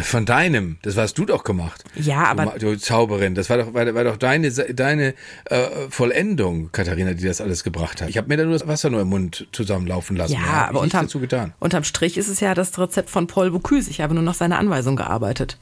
Von 0.00 0.24
deinem, 0.26 0.78
das 0.82 0.96
hast 0.96 1.14
du 1.18 1.24
doch 1.24 1.42
gemacht. 1.42 1.82
Ja, 1.96 2.26
aber- 2.26 2.54
Du, 2.60 2.70
du 2.70 2.78
Zauberin, 2.78 3.34
das 3.34 3.50
war 3.50 3.56
doch, 3.58 3.74
war, 3.74 3.92
war 3.96 4.04
doch 4.04 4.16
deine, 4.16 4.52
deine 4.52 5.12
äh, 5.46 5.66
Vollendung, 5.90 6.70
Katharina, 6.70 7.14
die 7.14 7.24
das 7.24 7.40
alles 7.40 7.64
gebracht 7.64 8.00
hat. 8.00 8.08
Ich 8.10 8.16
habe 8.16 8.28
mir 8.28 8.36
da 8.36 8.44
nur 8.44 8.52
das 8.52 8.68
Wasser 8.68 8.90
nur 8.90 9.00
im 9.00 9.08
Mund 9.08 9.48
zusammenlaufen 9.50 10.16
lassen. 10.16 10.34
Ja, 10.34 10.38
ich 10.38 10.46
aber 10.68 10.80
unterm, 10.80 11.06
dazu 11.06 11.18
getan. 11.18 11.52
unterm 11.58 11.82
Strich 11.82 12.16
ist 12.16 12.28
es 12.28 12.38
ja 12.38 12.54
das 12.54 12.78
Rezept 12.78 13.10
von 13.10 13.26
Paul 13.26 13.50
Bocuse. 13.50 13.90
Ich 13.90 14.00
habe 14.00 14.14
nur 14.14 14.22
noch 14.22 14.34
seine 14.34 14.56
Anweisung 14.58 14.94
gearbeitet. 14.94 15.58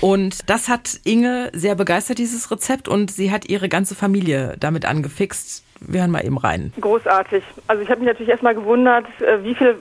Und 0.00 0.48
das 0.48 0.68
hat 0.68 0.98
Inge 1.04 1.50
sehr 1.54 1.74
begeistert, 1.74 2.18
dieses 2.18 2.50
Rezept, 2.50 2.88
und 2.88 3.10
sie 3.10 3.30
hat 3.32 3.50
ihre 3.50 3.68
ganze 3.68 3.94
Familie 3.94 4.56
damit 4.58 4.86
angefixt. 4.86 5.64
Wir 5.80 6.00
hören 6.00 6.10
mal 6.10 6.24
eben 6.24 6.38
rein. 6.38 6.72
Großartig. 6.80 7.42
Also 7.66 7.82
ich 7.82 7.90
habe 7.90 8.00
mich 8.00 8.08
natürlich 8.08 8.30
erstmal 8.30 8.54
gewundert, 8.54 9.06
äh, 9.20 9.42
wie 9.42 9.54
viel 9.54 9.76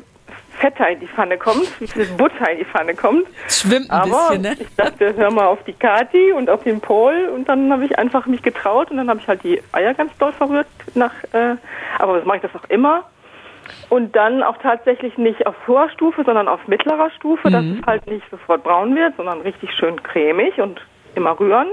Fett 0.58 0.74
da 0.78 0.86
in 0.86 1.00
die 1.00 1.08
Pfanne 1.08 1.38
kommt, 1.38 1.80
wie 1.80 1.88
viel 1.88 2.06
Butter 2.18 2.50
in 2.52 2.60
die 2.60 2.66
Pfanne 2.66 2.96
kommt. 2.96 3.28
Es 3.48 3.62
schwimmt 3.62 3.92
ein 3.92 4.02
Aber 4.02 4.30
bisschen, 4.30 4.42
ne? 4.42 4.56
ich 4.60 4.76
dachte, 4.76 5.14
hör 5.16 5.32
mal 5.32 5.46
auf 5.46 5.64
die 5.66 5.74
Kati 5.74 6.32
und 6.32 6.50
auf 6.50 6.64
den 6.64 6.82
Paul 6.82 7.30
und 7.34 7.48
dann 7.48 7.72
habe 7.72 7.86
ich 7.86 7.98
einfach 7.98 8.26
mich 8.26 8.42
getraut 8.42 8.90
und 8.90 8.98
dann 8.98 9.10
habe 9.10 9.20
ich 9.20 9.28
halt 9.28 9.44
die 9.44 9.62
Eier 9.72 9.94
ganz 9.94 10.12
doll 10.18 10.34
verrührt 10.34 10.68
nach, 10.96 11.14
äh, 11.34 11.56
aber 12.00 12.18
das 12.18 12.26
mache 12.26 12.38
ich 12.38 12.44
das 12.44 12.56
auch 12.56 12.70
immer. 12.70 13.04
Und 13.90 14.16
dann 14.16 14.44
auch 14.44 14.58
tatsächlich 14.58 15.18
nicht 15.18 15.46
auf 15.46 15.56
hoher 15.68 15.90
Stufe, 15.90 16.24
sondern 16.26 16.48
auf 16.48 16.68
mittlerer 16.68 17.10
Stufe, 17.12 17.50
dass 17.50 17.66
es 17.66 17.86
halt 17.86 18.08
nicht 18.08 18.24
sofort 18.32 18.64
braun 18.64 18.96
wird, 18.96 19.16
sondern 19.18 19.42
richtig 19.42 19.72
schön 19.74 20.02
cremig 20.04 20.60
und 20.60 20.82
immer 21.16 21.38
rühren. 21.40 21.68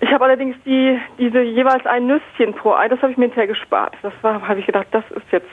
Ich 0.00 0.10
habe 0.12 0.24
allerdings 0.24 0.56
die, 0.64 0.98
diese 1.18 1.40
jeweils 1.42 1.86
ein 1.86 2.06
Nüsschen 2.06 2.54
pro 2.54 2.74
Ei, 2.74 2.88
das 2.88 3.00
habe 3.00 3.12
ich 3.12 3.18
mir 3.18 3.26
hinterher 3.26 3.46
gespart. 3.46 3.94
Das 4.02 4.12
habe 4.22 4.60
ich 4.60 4.66
gedacht, 4.66 4.86
das 4.90 5.04
ist 5.10 5.30
jetzt 5.30 5.48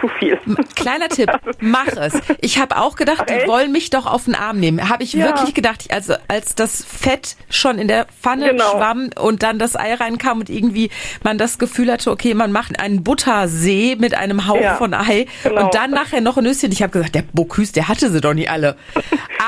zu 0.00 0.08
viel. 0.18 0.38
Kleiner 0.74 1.08
Tipp, 1.08 1.30
mach 1.60 1.86
es. 1.88 2.14
Ich 2.40 2.58
habe 2.58 2.76
auch 2.78 2.96
gedacht, 2.96 3.22
Ach, 3.22 3.26
die 3.26 3.46
wollen 3.48 3.72
mich 3.72 3.90
doch 3.90 4.06
auf 4.06 4.24
den 4.24 4.34
Arm 4.34 4.58
nehmen. 4.58 4.88
Habe 4.88 5.02
ich 5.02 5.12
Ja. 5.12 5.26
wirklich 5.26 5.54
gedacht, 5.54 5.84
also 5.90 6.14
als 6.28 6.54
das 6.54 6.84
Fett 6.84 7.36
schon 7.50 7.78
in 7.78 7.88
der 7.88 8.06
Pfanne 8.06 8.50
Genau. 8.50 8.70
schwamm 8.72 9.10
und 9.20 9.42
dann 9.42 9.58
das 9.58 9.76
Ei 9.76 9.94
reinkam 9.94 10.40
und 10.40 10.50
irgendwie 10.50 10.90
man 11.22 11.38
das 11.38 11.58
Gefühl 11.58 11.90
hatte, 11.90 12.10
okay, 12.10 12.34
man 12.34 12.52
macht 12.52 12.78
einen 12.80 13.02
Buttersee 13.04 13.96
mit 13.98 14.14
einem 14.14 14.46
Hauch 14.46 14.60
Ja, 14.60 14.76
von 14.76 14.94
Ei 14.94 15.26
genau. 15.42 15.64
und 15.64 15.74
dann 15.74 15.90
nachher 15.90 16.20
noch 16.20 16.36
ein 16.36 16.44
Nüsschen. 16.44 16.72
Ich 16.72 16.82
habe 16.82 16.92
gesagt, 16.92 17.14
der 17.14 17.24
Bocuse, 17.32 17.72
der 17.72 17.88
hatte 17.88 18.10
sie 18.10 18.20
doch 18.20 18.34
nicht 18.34 18.50
alle. 18.50 18.76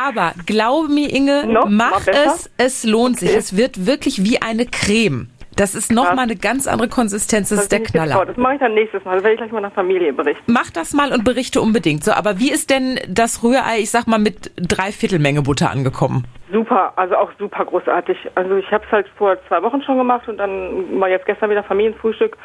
Aber 0.07 0.33
glaube 0.47 0.89
mir, 0.89 1.13
Inge, 1.13 1.47
Noch 1.47 1.67
mach 1.69 2.07
es, 2.07 2.51
es 2.57 2.85
lohnt 2.85 3.19
sich. 3.19 3.35
Es 3.35 3.57
wird 3.57 3.87
wirklich 3.87 4.25
wie 4.25 4.41
eine 4.43 4.67
Creme. 4.67 5.29
Das 5.59 5.75
ist 5.75 5.91
noch 5.91 6.07
Krass. 6.07 6.17
mal 6.17 6.23
eine 6.23 6.37
ganz 6.37 6.69
andere 6.69 6.89
Konsistenz, 6.89 7.49
das 7.49 7.57
Das 7.57 7.65
ist 7.65 7.73
der. 7.73 7.83
Knaller. 7.83 8.25
Das 8.25 8.37
mache 8.37 8.55
ich 8.55 8.61
dann 8.61 8.75
nächstes 8.75 9.05
Mal. 9.05 9.15
Das 9.15 9.25
werde 9.25 9.35
ich 9.35 9.41
gleich 9.41 9.53
mal 9.53 9.61
nach 9.61 9.73
Familie 9.73 10.13
berichten. 10.13 10.45
Mach 10.47 10.71
das 10.71 10.93
mal 10.93 11.13
und 11.13 11.25
berichte 11.25 11.61
unbedingt. 11.61 12.05
So, 12.05 12.13
aber 12.13 12.39
wie 12.39 12.53
ist 12.53 12.71
denn 12.71 13.01
das 13.09 13.43
Rührei, 13.43 13.79
ich 13.81 13.91
sag 13.91 14.07
mal, 14.07 14.19
mit 14.19 14.53
Dreiviertelmenge 14.57 15.43
Butter 15.43 15.71
angekommen? 15.71 16.27
Super, 16.53 16.93
also 16.97 17.17
auch 17.17 17.31
super 17.39 17.65
großartig. 17.65 18.17
Also 18.37 18.57
ich 18.57 18.71
habe 18.71 18.85
es 18.87 18.93
halt 18.93 19.09
vor 19.19 19.37
zwei 19.49 19.63
Wochen 19.63 19.83
schon 19.83 19.99
gemacht 19.99 20.29
und 20.29 20.39
dann 20.39 21.01
war 21.01 21.09
jetzt 21.09 21.27
gestern 21.27 21.51
wieder 21.51 21.65
Familienfrühstück 21.65 22.37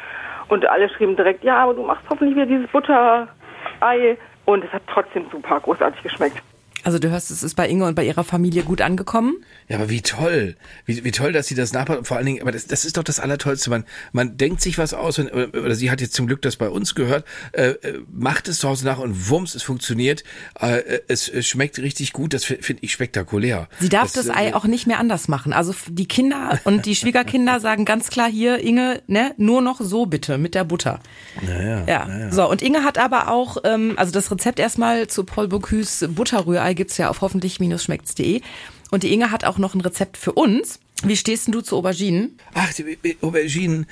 und 0.48 0.66
alle 0.66 0.88
schrieben 0.90 1.16
direkt, 1.16 1.44
ja, 1.44 1.62
aber 1.62 1.74
du 1.74 1.82
machst 1.84 2.02
hoffentlich 2.10 2.36
wieder 2.36 2.46
dieses 2.46 2.68
Butterei 2.70 4.18
und 4.44 4.64
es 4.64 4.72
hat 4.72 4.82
trotzdem 4.92 5.24
super 5.30 5.60
großartig 5.60 6.02
geschmeckt. 6.02 6.42
Also 6.84 6.98
du 6.98 7.10
hörst, 7.10 7.30
es 7.30 7.42
ist 7.42 7.54
bei 7.54 7.68
Inge 7.68 7.86
und 7.86 7.94
bei 7.94 8.04
ihrer 8.04 8.24
Familie 8.24 8.62
gut 8.62 8.80
angekommen. 8.80 9.36
Ja, 9.68 9.76
aber 9.76 9.90
wie 9.90 10.02
toll. 10.02 10.56
Wie, 10.86 11.02
wie 11.04 11.10
toll, 11.10 11.32
dass 11.32 11.46
sie 11.46 11.54
das 11.54 11.72
nachmacht. 11.72 11.98
Und 11.98 12.06
vor 12.06 12.16
allen 12.16 12.26
Dingen, 12.26 12.42
aber 12.42 12.52
das, 12.52 12.66
das 12.66 12.84
ist 12.84 12.96
doch 12.96 13.02
das 13.02 13.20
Allertollste. 13.20 13.70
Man, 13.70 13.84
man 14.12 14.36
denkt 14.36 14.60
sich 14.60 14.78
was 14.78 14.94
aus, 14.94 15.18
und, 15.18 15.32
oder, 15.32 15.48
oder 15.48 15.74
sie 15.74 15.90
hat 15.90 16.00
jetzt 16.00 16.14
zum 16.14 16.26
Glück 16.26 16.42
das 16.42 16.56
bei 16.56 16.68
uns 16.68 16.94
gehört, 16.94 17.24
äh, 17.52 17.70
äh, 17.70 18.00
macht 18.12 18.48
es 18.48 18.58
zu 18.58 18.68
Hause 18.68 18.84
nach 18.84 18.98
und 18.98 19.30
wumms, 19.30 19.54
es 19.54 19.62
funktioniert. 19.62 20.24
Äh, 20.60 20.78
äh, 20.78 21.00
es, 21.08 21.28
es 21.28 21.46
schmeckt 21.46 21.78
richtig 21.78 22.12
gut. 22.12 22.34
Das 22.34 22.44
finde 22.44 22.82
ich 22.82 22.92
spektakulär. 22.92 23.68
Sie 23.80 23.88
darf 23.88 24.12
das, 24.12 24.26
äh, 24.26 24.32
Ei 24.34 24.54
auch 24.54 24.64
nicht 24.66 24.86
mehr 24.86 24.98
anders 24.98 25.28
machen. 25.28 25.52
Also 25.52 25.74
die 25.88 26.06
Kinder 26.06 26.60
und 26.64 26.86
die 26.86 26.96
Schwiegerkinder 26.96 27.60
sagen 27.60 27.84
ganz 27.84 28.08
klar 28.10 28.30
hier, 28.30 28.58
Inge, 28.58 29.02
ne, 29.06 29.34
nur 29.38 29.62
noch 29.62 29.80
so 29.80 30.06
bitte 30.06 30.38
mit 30.38 30.54
der 30.54 30.64
Butter. 30.64 31.00
Naja, 31.40 31.84
Ja, 31.86 32.32
so 32.32 32.48
und 32.48 32.62
Inge 32.62 32.84
hat 32.84 32.98
aber 32.98 33.28
auch, 33.28 33.58
ähm, 33.64 33.94
also 33.96 34.12
das 34.12 34.30
Rezept 34.30 34.58
erstmal 34.58 35.06
zu 35.06 35.24
Paul 35.24 35.48
Bocuse 35.48 36.08
Butterrührei 36.08 36.73
gibt's 36.74 36.96
ja 36.98 37.10
auf 37.10 37.20
hoffentlich-schmeckt's.de 37.20 38.40
und 38.90 39.02
die 39.02 39.12
Inge 39.12 39.30
hat 39.30 39.44
auch 39.44 39.58
noch 39.58 39.74
ein 39.74 39.80
Rezept 39.80 40.16
für 40.16 40.32
uns. 40.32 40.78
Wie 41.02 41.16
stehst 41.16 41.48
denn 41.48 41.52
du 41.52 41.60
zu 41.60 41.76
Auberginen? 41.76 42.38
Ach, 42.54 42.72
Auberginen, 43.20 43.86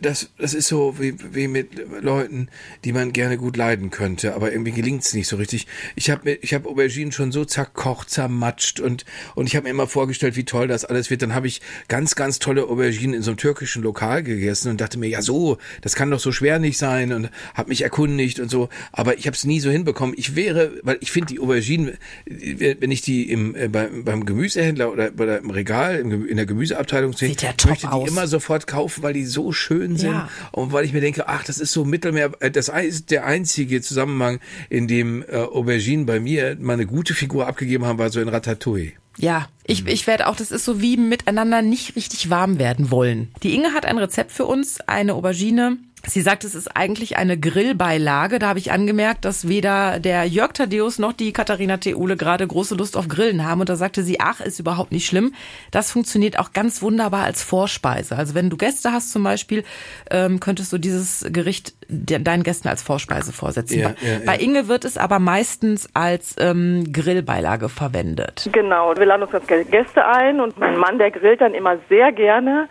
das, 0.00 0.30
das 0.38 0.54
ist 0.54 0.68
so 0.68 0.96
wie, 0.98 1.14
wie 1.32 1.48
mit 1.48 1.68
Leuten, 2.00 2.48
die 2.82 2.92
man 2.92 3.12
gerne 3.12 3.36
gut 3.36 3.58
leiden 3.58 3.90
könnte, 3.90 4.34
aber 4.34 4.50
irgendwie 4.52 4.72
gelingt's 4.72 5.12
nicht 5.12 5.28
so 5.28 5.36
richtig. 5.36 5.66
Ich 5.96 6.10
habe 6.10 6.32
ich 6.32 6.54
hab 6.54 6.66
Auberginen 6.66 7.12
schon 7.12 7.30
so 7.30 7.44
zerkocht, 7.44 8.08
zermatscht 8.08 8.80
und, 8.80 9.04
und 9.34 9.46
ich 9.46 9.54
habe 9.54 9.64
mir 9.64 9.70
immer 9.70 9.86
vorgestellt, 9.86 10.34
wie 10.36 10.44
toll 10.44 10.66
das 10.66 10.86
alles 10.86 11.10
wird. 11.10 11.20
Dann 11.20 11.34
habe 11.34 11.46
ich 11.46 11.60
ganz, 11.88 12.14
ganz 12.14 12.38
tolle 12.38 12.64
Auberginen 12.64 13.14
in 13.14 13.22
so 13.22 13.32
einem 13.32 13.38
türkischen 13.38 13.82
Lokal 13.82 14.22
gegessen 14.22 14.70
und 14.70 14.80
dachte 14.80 14.98
mir, 14.98 15.08
ja 15.08 15.20
so, 15.20 15.58
das 15.82 15.94
kann 15.94 16.10
doch 16.10 16.20
so 16.20 16.32
schwer 16.32 16.58
nicht 16.58 16.78
sein 16.78 17.12
und 17.12 17.30
habe 17.54 17.68
mich 17.68 17.82
erkundigt 17.82 18.40
und 18.40 18.50
so, 18.50 18.70
aber 18.92 19.18
ich 19.18 19.26
habe 19.26 19.36
es 19.36 19.44
nie 19.44 19.60
so 19.60 19.70
hinbekommen. 19.70 20.14
Ich 20.18 20.34
wäre, 20.34 20.72
weil 20.82 20.96
ich 21.00 21.12
finde 21.12 21.34
die 21.34 21.38
Auberginen, 21.38 21.98
wenn 22.24 22.90
ich 22.90 23.02
die 23.02 23.30
im, 23.30 23.54
äh, 23.54 23.68
beim, 23.68 24.04
beim 24.04 24.24
Gemüsehändler 24.24 24.90
oder, 24.90 25.12
oder 25.18 25.38
im 25.38 25.50
Regal, 25.50 25.98
in 26.00 26.36
der 26.36 26.45
Gemüseabteilung 26.46 27.12
sehen, 27.12 27.28
Sieht 27.30 27.42
ja 27.42 27.52
top 27.52 27.70
möchte 27.70 27.86
die 27.88 27.92
aus. 27.92 28.08
immer 28.08 28.26
sofort 28.26 28.66
kaufen, 28.66 29.02
weil 29.02 29.12
die 29.14 29.24
so 29.24 29.52
schön 29.52 29.96
sind 29.96 30.12
Ja. 30.12 30.28
und 30.52 30.72
weil 30.72 30.84
ich 30.84 30.92
mir 30.92 31.00
denke, 31.00 31.28
ach, 31.28 31.44
das 31.44 31.58
ist 31.58 31.72
so 31.72 31.84
Mittelmeer, 31.84 32.32
äh, 32.40 32.50
das 32.50 32.68
ist 32.68 33.10
der 33.10 33.26
einzige 33.26 33.80
Zusammenhang, 33.82 34.40
in 34.70 34.88
dem 34.88 35.22
äh, 35.28 35.36
Auberginen 35.36 36.06
bei 36.06 36.20
mir 36.20 36.56
mal 36.60 36.74
eine 36.74 36.86
gute 36.86 37.14
Figur 37.14 37.46
abgegeben 37.46 37.84
haben, 37.84 37.98
war 37.98 38.10
so 38.10 38.20
in 38.20 38.28
Ratatouille. 38.28 38.92
Ja, 39.18 39.48
ich, 39.64 39.86
ich 39.86 40.06
werde 40.06 40.26
auch, 40.26 40.36
das 40.36 40.50
ist 40.50 40.64
so 40.66 40.80
wie 40.82 40.96
miteinander 40.98 41.62
nicht 41.62 41.96
richtig 41.96 42.28
warm 42.28 42.58
werden 42.58 42.90
wollen. 42.90 43.28
Die 43.42 43.54
Inge 43.54 43.72
hat 43.72 43.86
ein 43.86 43.96
Rezept 43.96 44.30
für 44.30 44.44
uns, 44.44 44.80
eine 44.82 45.14
Aubergine. 45.14 45.78
Sie 46.06 46.20
sagt, 46.20 46.44
es 46.44 46.54
ist 46.54 46.76
eigentlich 46.76 47.16
eine 47.16 47.38
Grillbeilage. 47.38 48.38
Da 48.38 48.48
habe 48.48 48.58
ich 48.58 48.72
angemerkt, 48.72 49.24
dass 49.24 49.48
weder 49.48 49.98
der 49.98 50.24
Jörg 50.24 50.52
Thaddeus 50.52 50.98
noch 50.98 51.12
die 51.12 51.32
Katharina 51.32 51.78
Theule 51.78 52.16
gerade 52.16 52.46
große 52.46 52.74
Lust 52.74 52.96
auf 52.96 53.08
Grillen 53.08 53.44
haben. 53.44 53.60
Und 53.60 53.68
da 53.68 53.76
sagte 53.76 54.02
sie, 54.02 54.20
ach, 54.20 54.40
ist 54.40 54.60
überhaupt 54.60 54.92
nicht 54.92 55.06
schlimm. 55.06 55.34
Das 55.70 55.90
funktioniert 55.90 56.38
auch 56.38 56.52
ganz 56.52 56.80
wunderbar 56.82 57.24
als 57.24 57.42
Vorspeise. 57.42 58.16
Also 58.16 58.34
wenn 58.34 58.50
du 58.50 58.56
Gäste 58.56 58.92
hast 58.92 59.12
zum 59.12 59.22
Beispiel, 59.24 59.64
ähm, 60.10 60.40
könntest 60.40 60.72
du 60.72 60.78
dieses 60.78 61.26
Gericht 61.30 61.74
de- 61.88 62.18
deinen 62.20 62.42
Gästen 62.42 62.68
als 62.68 62.82
Vorspeise 62.82 63.32
vorsetzen. 63.32 63.78
Ja, 63.80 63.88
bei, 63.88 64.06
ja, 64.06 64.12
ja. 64.14 64.18
bei 64.24 64.36
Inge 64.36 64.68
wird 64.68 64.84
es 64.84 64.96
aber 64.96 65.18
meistens 65.18 65.88
als 65.94 66.36
ähm, 66.38 66.92
Grillbeilage 66.92 67.68
verwendet. 67.68 68.48
Genau, 68.52 68.94
wir 68.96 69.06
laden 69.06 69.22
uns 69.24 69.34
als 69.34 69.46
Gäste 69.46 70.06
ein 70.06 70.40
und 70.40 70.58
mein 70.58 70.78
Mann, 70.78 70.98
der 70.98 71.10
grillt 71.10 71.40
dann 71.40 71.54
immer 71.54 71.78
sehr 71.88 72.12
gerne 72.12 72.68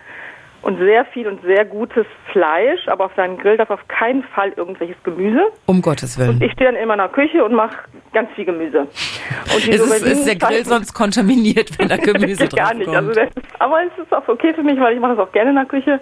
und 0.66 0.80
sehr 0.80 1.06
viel 1.06 1.28
und 1.28 1.44
sehr 1.44 1.64
gutes 1.64 2.08
Fleisch, 2.32 2.88
aber 2.88 3.06
auf 3.06 3.12
seinen 3.16 3.38
Grill 3.38 3.56
darf 3.56 3.70
auf 3.70 3.88
keinen 3.88 4.24
Fall 4.24 4.52
irgendwelches 4.56 4.96
Gemüse. 5.04 5.52
Um 5.68 5.80
Gottes 5.80 6.18
Willen. 6.18 6.32
Und 6.32 6.44
ich 6.44 6.52
stehe 6.54 6.72
dann 6.72 6.82
immer 6.82 6.96
in 6.96 7.00
der 7.00 7.10
Küche 7.10 7.46
und 7.46 7.54
mache 7.54 7.78
ganz 8.14 8.32
viel 8.32 8.46
Gemüse. 8.46 8.80
Und 8.80 9.64
die 9.64 9.70
Ist, 9.70 9.86
es, 9.86 10.02
ist 10.02 10.26
der 10.26 10.36
Grill 10.38 10.66
sonst 10.66 10.92
kontaminiert, 10.96 11.78
wenn 11.78 11.88
da 11.88 11.98
Gemüse 12.12 12.48
Gar 12.48 12.70
drauf 12.70 12.78
nicht. 12.80 12.86
kommt? 12.88 12.98
Also 12.98 13.12
das 13.12 13.30
ist, 13.30 13.62
aber 13.62 13.78
es 13.84 14.04
ist 14.04 14.12
auch 14.12 14.28
okay 14.28 14.56
für 14.56 14.64
mich, 14.64 14.80
weil 14.80 14.96
ich 14.96 15.00
mache 15.00 15.16
das 15.16 15.28
auch 15.28 15.32
gerne 15.32 15.52
in 15.52 15.56
der 15.56 15.66
Küche. 15.66 16.00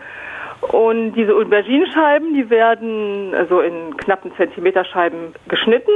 Und 0.61 1.11
diese 1.11 1.35
Auberginenscheiben, 1.35 2.33
die 2.33 2.49
werden 2.49 3.35
so 3.49 3.59
in 3.59 3.97
knappen 3.97 4.31
Zentimeterscheiben 4.37 5.33
geschnitten 5.49 5.91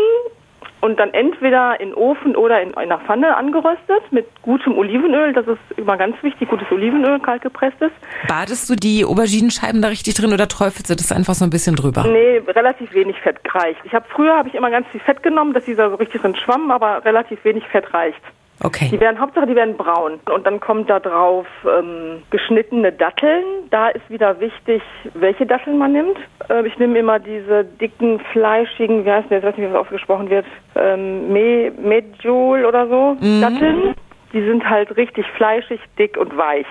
und 0.82 1.00
dann 1.00 1.14
entweder 1.14 1.80
in 1.80 1.94
Ofen 1.94 2.36
oder 2.36 2.62
in 2.62 2.76
einer 2.76 3.00
Pfanne 3.00 3.36
angeröstet 3.36 4.12
mit 4.12 4.28
gutem 4.42 4.78
Olivenöl. 4.78 5.34
Das 5.34 5.48
ist 5.48 5.60
immer 5.78 5.98
ganz 5.98 6.22
wichtig, 6.22 6.50
gutes 6.50 6.72
Olivenöl, 6.72 7.20
kalt 7.20 7.42
gepresstes. 7.42 7.92
Badest 8.28 8.70
du 8.70 8.76
die 8.76 9.04
Auberginenscheiben 9.04 9.82
da 9.82 9.88
richtig 9.88 10.16
drin 10.16 10.34
oder 10.34 10.48
träufelst 10.48 10.90
du 10.90 10.96
das 10.96 11.12
einfach 11.12 11.34
so 11.34 11.46
ein 11.46 11.50
bisschen 11.50 11.76
drüber? 11.76 12.04
Nee, 12.04 12.42
relativ 12.48 12.94
wenig 12.94 13.20
Fett 13.22 13.38
reicht. 13.54 13.80
Ich 13.86 13.94
habe 13.94 14.06
früher 14.10 14.36
habe 14.36 14.50
ich 14.50 14.56
immer 14.56 14.70
ganz 14.70 14.88
viel 14.90 15.02
Fett 15.02 15.24
genommen, 15.24 15.54
dass 15.54 15.66
dieser 15.66 15.90
so 15.90 15.96
richtig 15.96 16.22
drin 16.22 16.36
schwamm, 16.36 16.72
aber 16.72 17.04
relativ 17.06 17.44
wenig 17.44 17.64
Fett 17.68 17.94
reicht. 17.94 18.22
Die 18.60 18.66
Okay. 18.66 19.00
werden, 19.00 19.20
Hauptsache, 19.20 19.46
die 19.46 19.56
werden 19.56 19.78
braun. 19.78 20.20
Und 20.34 20.48
dann 20.48 20.60
kommt 20.60 20.90
da 20.90 21.00
drauf 21.00 21.46
ähm, 21.66 22.24
geschnittene 22.32 22.92
Datteln. 22.92 23.44
Da 23.70 23.90
ist 23.90 24.10
wieder 24.10 24.40
wichtig, 24.40 24.82
welche 25.14 25.46
Datteln 25.46 25.78
man 25.78 25.92
nimmt. 25.92 26.18
Äh, 26.50 26.66
ich 26.66 26.78
nehme 26.80 26.98
immer 26.98 27.20
diese 27.20 27.66
dicken, 27.66 28.20
fleischigen, 28.34 29.06
wie 29.06 29.12
heißt 29.12 29.30
denn, 29.30 29.38
jetzt 29.38 29.46
weiß 29.46 29.58
nicht, 29.58 29.70
wie 29.70 29.74
das 29.74 29.82
ausgesprochen 29.86 30.30
wird, 30.30 30.46
ähm, 30.76 31.32
Me 31.32 31.72
Medjool 31.80 32.66
oder 32.66 32.88
so, 32.88 33.16
Datteln. 33.42 33.94
Die 34.34 34.42
sind 34.42 34.68
halt 34.68 34.96
richtig 34.98 35.26
fleischig, 35.38 35.80
dick 36.00 36.18
und 36.18 36.36
weich. 36.36 36.66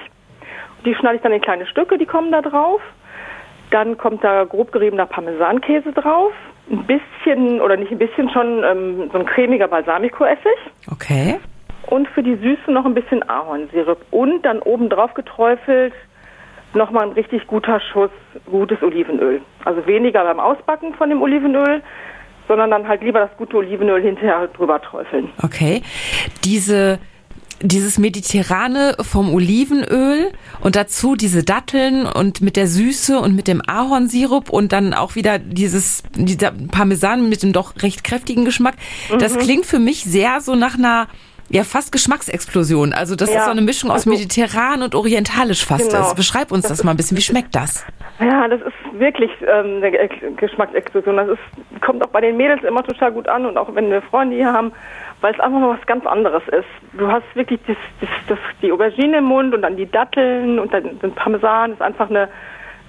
Die 0.85 0.95
schneide 0.95 1.17
ich 1.17 1.23
dann 1.23 1.33
in 1.33 1.41
kleine 1.41 1.67
Stücke, 1.67 1.99
die 1.99 2.07
kommen 2.07 2.33
da 2.33 2.43
drauf. 2.43 2.81
Dann 3.71 3.97
kommt 3.97 4.23
da 4.23 4.45
grob 4.45 4.73
geriebener 4.73 5.07
Parmesankäse 5.07 5.93
drauf. 5.93 6.33
Ein 6.71 6.85
bisschen, 6.87 7.61
oder 7.61 7.77
nicht 7.77 7.93
ein 7.93 7.99
bisschen 7.99 8.29
schon, 8.31 8.65
ähm, 8.65 9.09
so 9.13 9.19
ein 9.19 9.27
cremiger 9.27 9.69
Balsamico-Essig 9.69 10.59
Okay. 10.93 11.39
Und 11.87 12.09
für 12.09 12.23
die 12.23 12.37
Süße 12.37 12.71
noch 12.71 12.85
ein 12.85 12.95
bisschen 12.95 13.29
Ahornsirup 13.29 14.05
und 14.11 14.43
dann 14.45 14.61
oben 14.61 14.89
drauf 14.89 15.15
geträufelt 15.15 15.93
nochmal 16.75 17.05
ein 17.05 17.13
richtig 17.13 17.47
guter 17.47 17.81
Schuss 17.81 18.11
gutes 18.47 18.83
Olivenöl. 18.83 19.41
Also 19.65 19.87
weniger 19.87 20.25
beim 20.25 20.41
Ausbacken 20.41 20.95
von 20.95 21.09
dem 21.09 21.23
Olivenöl, 21.23 21.83
sondern 22.49 22.71
dann 22.71 22.87
halt 22.87 23.03
lieber 23.03 23.21
das 23.21 23.37
gute 23.37 23.57
Olivenöl 23.57 24.03
hinterher 24.03 24.49
drüber 24.49 24.81
träufeln. 24.81 25.31
Okay. 25.43 25.83
Diese 26.45 26.99
dieses 27.63 27.99
mediterrane 27.99 28.97
vom 29.01 29.33
Olivenöl 29.33 30.31
und 30.61 30.77
dazu 30.77 31.17
diese 31.17 31.43
Datteln 31.43 32.05
und 32.05 32.43
mit 32.43 32.55
der 32.55 32.67
Süße 32.67 33.19
und 33.19 33.35
mit 33.35 33.49
dem 33.49 33.63
Ahornsirup 33.67 34.51
und 34.51 34.73
dann 34.73 34.93
auch 34.93 35.15
wieder 35.15 35.39
dieses 35.39 36.03
dieser 36.15 36.53
Parmesan 36.53 37.31
mit 37.31 37.43
dem 37.43 37.55
doch 37.55 37.73
recht 37.83 38.05
kräftigen 38.05 38.45
Geschmack. 38.45 38.75
Das 39.19 39.39
klingt 39.39 39.65
für 39.65 39.79
mich 39.79 40.05
sehr 40.05 40.43
so 40.43 40.55
nach 40.55 40.77
einer 40.77 41.09
ja 41.49 41.63
fast 41.65 41.93
Geschmacksexplosion. 41.93 42.93
Also 42.93 43.17
das 43.17 43.31
Ja, 43.33 43.39
ist 43.41 43.45
so 43.47 43.51
eine 43.51 43.61
Mischung 43.63 43.91
aus 43.91 44.07
also- 44.07 44.11
mediterran 44.11 44.83
und 44.83 44.95
orientalisch 44.95 45.65
fast 45.65 45.91
Genau. 45.91 46.03
ist. 46.09 46.15
Beschreib 46.17 46.51
uns 46.53 46.67
das 46.67 46.83
mal 46.85 46.93
ein 46.93 46.97
bisschen. 46.97 47.17
Wie 47.17 47.23
schmeckt 47.23 47.55
das? 47.55 47.85
Ja, 48.21 48.49
das 48.49 48.61
ist 48.63 48.99
wirklich 49.01 49.31
ähm, 49.43 49.77
eine 49.83 49.91
Ge- 49.91 50.09
Geschmacksexplosion. 50.37 51.17
Das 51.17 51.29
ist, 51.29 51.83
kommt 51.83 52.03
auch 52.05 52.09
bei 52.11 52.21
den 52.21 52.37
Mädels 52.37 52.63
immer 52.65 52.83
total 52.83 53.13
gut 53.13 53.29
an 53.29 53.47
und 53.47 53.57
auch 53.59 53.75
wenn 53.75 53.91
wir 53.91 54.01
Freunde 54.03 54.37
hier 54.37 54.53
haben, 54.53 54.73
weil 55.21 55.35
es 55.35 55.41
einfach 55.41 55.59
mal 55.59 55.77
was 55.79 55.87
ganz 55.87 56.07
anderes 56.07 56.43
ist. 56.49 56.67
Du 56.99 57.07
hast 57.11 57.25
wirklich 57.35 57.61
das, 57.67 57.77
das, 58.01 58.09
das, 58.29 58.39
die 58.63 58.73
Aubergine 58.73 59.19
im 59.19 59.25
Mund 59.25 59.55
und 59.55 59.63
dann 59.63 59.77
die 59.77 59.91
Datteln 59.91 60.59
und 60.59 60.73
dann 60.73 60.99
den 60.99 61.13
Parmesan. 61.13 61.71
Das 61.71 61.79
ist 61.81 61.83
einfach 61.87 62.09
eine 62.11 62.29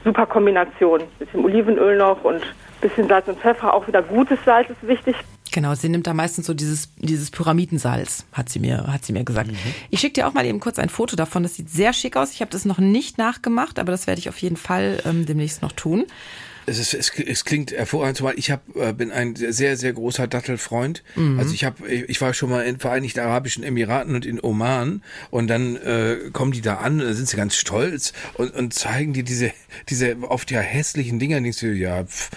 super 0.03 0.25
Kombination. 0.25 1.01
Bisschen 1.19 1.43
Olivenöl 1.43 1.97
noch 1.97 2.23
und 2.23 2.41
bisschen 2.81 3.07
Salz 3.07 3.27
und 3.27 3.39
Pfeffer. 3.39 3.73
Auch 3.73 3.87
wieder 3.87 4.01
gutes 4.01 4.39
Salz 4.45 4.69
ist 4.69 4.87
wichtig. 4.87 5.15
Genau, 5.51 5.75
sie 5.75 5.89
nimmt 5.89 6.07
da 6.07 6.13
meistens 6.13 6.47
so 6.47 6.53
dieses, 6.53 6.89
dieses 6.97 7.31
Pyramidensalz, 7.31 8.25
hat 8.31 8.49
sie 8.49 8.59
mir, 8.59 8.87
hat 8.87 9.05
sie 9.05 9.13
mir 9.13 9.23
gesagt. 9.23 9.51
Ich 9.89 9.99
schicke 9.99 10.13
dir 10.13 10.27
auch 10.27 10.33
mal 10.33 10.45
eben 10.45 10.59
kurz 10.59 10.79
ein 10.79 10.89
Foto 10.89 11.15
davon. 11.15 11.43
Das 11.43 11.55
sieht 11.55 11.69
sehr 11.69 11.93
schick 11.93 12.15
aus. 12.17 12.31
Ich 12.33 12.41
habe 12.41 12.51
das 12.51 12.65
noch 12.65 12.79
nicht 12.79 13.17
nachgemacht, 13.17 13.79
aber 13.79 13.91
das 13.91 14.07
werde 14.07 14.19
ich 14.19 14.29
auf 14.29 14.37
jeden 14.39 14.57
Fall 14.57 15.01
ähm, 15.05 15.25
demnächst 15.25 15.61
noch 15.61 15.71
tun. 15.71 16.05
Es, 16.69 16.79
ist, 16.79 16.93
es, 16.93 17.11
es 17.17 17.45
klingt 17.45 17.71
hervorragend, 17.71 18.17
zumal 18.17 18.33
ich 18.35 18.51
hab, 18.51 18.75
äh, 18.75 18.91
bin 18.91 19.09
ein 19.09 19.37
sehr, 19.37 19.77
sehr 19.77 19.93
großer 19.93 20.27
Dattelfreund. 20.27 21.01
Also 21.37 21.53
ich 21.53 21.63
habe, 21.63 21.87
ich 21.87 22.19
war 22.19 22.33
schon 22.33 22.49
mal 22.49 22.65
in 22.65 22.77
Vereinigten 22.77 23.21
Arabischen 23.21 23.63
Emiraten 23.63 24.13
und 24.13 24.25
in 24.25 24.43
Oman 24.43 25.01
und 25.29 25.47
dann 25.47 25.77
äh, 25.77 26.17
kommen 26.33 26.51
die 26.51 26.59
da 26.59 26.75
an 26.75 26.99
und 26.99 27.05
dann 27.07 27.13
sind 27.13 27.29
sie 27.29 27.37
ganz 27.37 27.55
stolz 27.55 28.11
und, 28.33 28.53
und 28.53 28.73
zeigen 28.73 29.13
dir 29.13 29.23
diese, 29.23 29.53
diese 29.87 30.17
oft 30.23 30.51
ja 30.51 30.59
hässlichen 30.59 31.19
Dinger. 31.19 31.37
Und 31.37 31.43
denkst 31.43 31.61
du, 31.61 31.67
ja, 31.67 32.03
pf, 32.03 32.31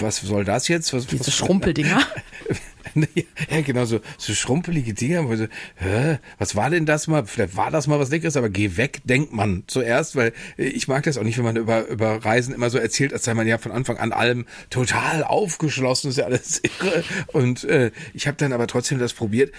was 0.00 0.22
soll 0.22 0.46
das 0.46 0.68
jetzt? 0.68 0.94
Was, 0.94 1.06
Diese 1.06 1.26
was, 1.26 1.34
Schrumpeldinger. 1.34 2.00
ja, 3.50 3.60
genau, 3.60 3.84
so, 3.84 4.00
so 4.18 4.34
schrumpelige 4.34 4.94
Dinger. 4.94 5.28
Wo 5.28 5.36
so, 5.36 5.46
hä, 5.76 6.18
was 6.38 6.56
war 6.56 6.70
denn 6.70 6.86
das 6.86 7.06
mal? 7.06 7.26
Vielleicht 7.26 7.56
war 7.56 7.70
das 7.70 7.86
mal 7.86 7.98
was 7.98 8.10
Leckeres, 8.10 8.36
aber 8.36 8.48
geh 8.48 8.76
weg, 8.76 9.00
denkt 9.04 9.32
man 9.32 9.64
zuerst, 9.66 10.16
weil 10.16 10.32
äh, 10.58 10.64
ich 10.64 10.88
mag 10.88 11.04
das 11.04 11.18
auch 11.18 11.22
nicht, 11.22 11.38
wenn 11.38 11.44
man 11.44 11.56
über, 11.56 11.86
über 11.88 12.24
Reisen 12.24 12.54
immer 12.54 12.70
so 12.70 12.78
erzählt, 12.78 13.12
als 13.12 13.24
sei 13.24 13.34
man 13.34 13.46
ja 13.46 13.58
von 13.58 13.72
Anfang 13.72 13.98
an 13.98 14.12
allem 14.12 14.46
total 14.70 15.24
aufgeschlossen, 15.24 16.10
ist 16.10 16.18
ja 16.18 16.24
alles 16.24 16.62
irre. 16.80 17.04
Und 17.28 17.64
äh, 17.64 17.90
ich 18.14 18.26
habe 18.26 18.36
dann 18.36 18.52
aber 18.52 18.66
trotzdem 18.66 18.98
das 18.98 19.12
probiert 19.12 19.52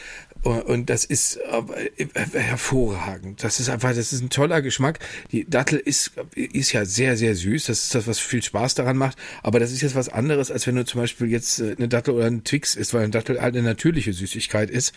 und, 0.43 0.61
und 0.61 0.89
das 0.89 1.03
ist 1.03 1.37
äh, 1.37 2.03
äh, 2.03 2.07
hervorragend. 2.39 3.43
Das 3.43 3.59
ist 3.59 3.69
einfach, 3.69 3.89
das 3.89 4.13
ist 4.13 4.21
ein 4.21 4.29
toller 4.29 4.61
Geschmack. 4.61 4.99
Die 5.31 5.49
Dattel 5.49 5.79
ist, 5.79 6.11
ist 6.35 6.71
ja 6.71 6.85
sehr, 6.85 7.17
sehr 7.17 7.35
süß. 7.35 7.65
Das 7.65 7.83
ist 7.83 7.95
das, 7.95 8.07
was 8.07 8.19
viel 8.19 8.41
Spaß 8.41 8.75
daran 8.75 8.97
macht. 8.97 9.17
Aber 9.43 9.59
das 9.59 9.71
ist 9.71 9.81
jetzt 9.81 9.95
was 9.95 10.09
anderes, 10.09 10.51
als 10.51 10.67
wenn 10.67 10.75
du 10.75 10.85
zum 10.85 11.01
Beispiel 11.01 11.27
jetzt 11.27 11.59
äh, 11.59 11.75
eine 11.77 11.87
Dattel 11.87 12.13
oder 12.13 12.25
einen 12.25 12.43
Twix 12.43 12.75
isst, 12.75 12.93
weil 12.93 13.03
ein 13.03 13.11
Dattel 13.11 13.26
halt 13.29 13.39
eine 13.39 13.63
natürliche 13.63 14.13
Süßigkeit 14.13 14.69
ist. 14.69 14.93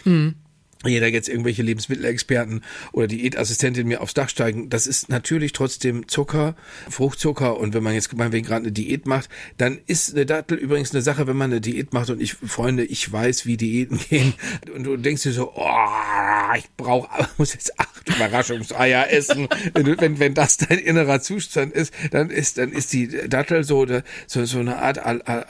Jeder 0.87 1.09
jetzt 1.09 1.29
irgendwelche 1.29 1.63
Lebensmittelexperten 1.63 2.63
oder 2.93 3.07
Diätassistentin 3.07 3.87
mir 3.87 4.01
aufs 4.01 4.15
Dach 4.15 4.31
steigen, 4.31 4.71
das 4.71 4.87
ist 4.87 5.11
natürlich 5.11 5.53
trotzdem 5.53 6.09
Zucker, 6.09 6.57
Fruchtzucker 6.89 7.59
und 7.59 7.75
wenn 7.75 7.83
man 7.83 7.93
jetzt 7.93 8.17
meinetwegen 8.17 8.47
gerade 8.47 8.63
eine 8.63 8.73
Diät 8.73 9.07
macht, 9.07 9.29
dann 9.59 9.79
ist 9.87 10.15
eine 10.15 10.25
Dattel 10.25 10.57
übrigens 10.57 10.93
eine 10.95 11.03
Sache, 11.03 11.27
wenn 11.27 11.37
man 11.37 11.51
eine 11.51 11.61
Diät 11.61 11.93
macht 11.93 12.09
und 12.09 12.23
ich, 12.23 12.33
Freunde, 12.33 12.85
ich 12.85 13.13
weiß, 13.13 13.45
wie 13.45 13.59
Diäten 13.59 13.99
gehen 14.09 14.33
und 14.75 14.85
du 14.85 14.97
denkst 14.97 15.25
dir 15.25 15.33
so, 15.33 15.53
oh, 15.55 16.55
ich 16.57 16.65
brauche, 16.79 17.29
muss 17.37 17.53
jetzt 17.53 17.79
acht 17.79 18.09
Überraschungseier 18.09 19.11
essen. 19.11 19.49
wenn, 19.75 20.19
wenn, 20.19 20.33
das 20.33 20.57
dein 20.57 20.79
innerer 20.79 21.21
Zustand 21.21 21.75
ist, 21.75 21.93
dann 22.11 22.31
ist, 22.31 22.57
dann 22.57 22.73
ist 22.73 22.95
die 22.95 23.29
Dattel 23.29 23.65
so, 23.65 23.87
so, 24.27 24.47
so 24.47 24.59
eine 24.61 24.79
Art 24.79 24.99
Al 24.99 25.21
Al 25.21 25.45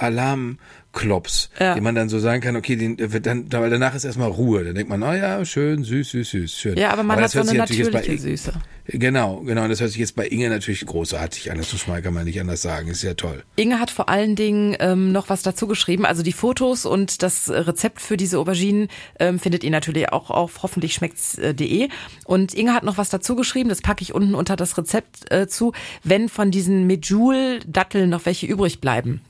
Klops, 0.93 1.51
Ja. 1.61 1.75
den 1.75 1.85
man 1.85 1.95
dann 1.95 2.09
so 2.09 2.19
sagen 2.19 2.41
kann, 2.41 2.57
okay, 2.57 2.75
den, 2.75 2.99
äh, 2.99 3.13
wird 3.13 3.27
dann, 3.27 3.53
weil 3.53 3.71
danach 3.71 3.95
ist 3.95 4.05
erstmal 4.05 4.29
Ruhe. 4.29 4.65
Dann 4.65 4.75
denkt 4.75 4.91
man, 4.91 5.03
oh 5.03 5.13
ja, 5.13 5.45
schön, 5.45 5.85
süß, 5.85 6.11
süß, 6.11 6.31
süß, 6.31 6.53
schön. 6.59 6.77
Ja, 6.77 6.91
aber 6.91 7.05
man 7.05 7.17
hat 7.17 7.27
das 7.27 7.33
so 7.33 7.41
eine 7.41 7.55
natürliche 7.55 7.91
bei, 7.93 8.17
Süße. 8.17 8.53
Genau, 8.87 9.37
genau. 9.41 9.63
Und 9.63 9.69
das 9.69 9.81
hört 9.81 9.91
sich 9.91 10.01
jetzt 10.01 10.17
bei 10.17 10.27
Inge 10.27 10.49
natürlich 10.49 10.85
großartig 10.85 11.53
an. 11.53 11.59
Das 11.59 11.73
muss 11.73 11.87
man, 11.87 12.03
kann 12.03 12.13
man 12.13 12.25
nicht 12.25 12.41
anders 12.41 12.63
sagen. 12.63 12.89
Ist 12.89 13.03
ja 13.03 13.15
toll. 13.15 13.45
Inge 13.55 13.79
hat 13.79 13.91
vor 13.93 14.09
allen 14.09 14.35
Dingen 14.35 14.77
ähm, 14.81 15.13
noch 15.13 15.29
was 15.29 15.43
dazu 15.43 15.69
geschrieben. 15.69 16.05
Also 16.05 16.25
die 16.25 16.33
Fotos 16.33 16.87
und 16.87 17.23
das 17.23 17.49
Rezept 17.49 18.01
für 18.01 18.17
diese 18.17 18.39
Auberginen 18.41 18.89
ähm, 19.21 19.39
findet 19.39 19.63
ihr 19.63 19.71
natürlich 19.71 20.13
auch 20.13 20.31
auf 20.31 20.65
hoffentlich 20.65 20.95
schmeckt's.de. 20.95 21.89
Und 22.25 22.55
Inge 22.55 22.75
hat 22.75 22.83
noch 22.83 22.99
was 22.99 23.11
dazu 23.11 23.37
geschrieben. 23.37 23.69
Das 23.69 23.81
packe 23.81 24.03
ich 24.03 24.13
unten 24.13 24.35
unter 24.35 24.57
das 24.57 24.77
Rezept 24.77 25.31
äh, 25.31 25.47
zu. 25.47 25.73
Wenn 26.03 26.29
von 26.29 26.51
diesen 26.51 26.89
Medjool-Datteln 26.89 28.11
noch 28.11 28.27
welche 28.27 28.47
übrig 28.47 28.81
bleiben. 28.81 29.21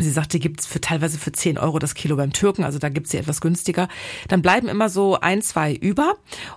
Sie 0.00 0.10
sagt, 0.10 0.32
die 0.32 0.40
gibt's 0.40 0.66
für 0.66 0.80
teilweise 0.80 1.18
für 1.18 1.30
10 1.30 1.56
Euro 1.56 1.78
das 1.78 1.94
Kilo 1.94 2.16
beim 2.16 2.32
Türken, 2.32 2.64
also 2.64 2.80
da 2.80 2.88
gibt's 2.88 3.12
sie 3.12 3.18
etwas 3.18 3.40
günstiger. 3.40 3.86
Dann 4.26 4.42
bleiben 4.42 4.66
immer 4.66 4.88
so 4.88 5.20
ein, 5.20 5.40
zwei 5.40 5.72
über. 5.72 6.14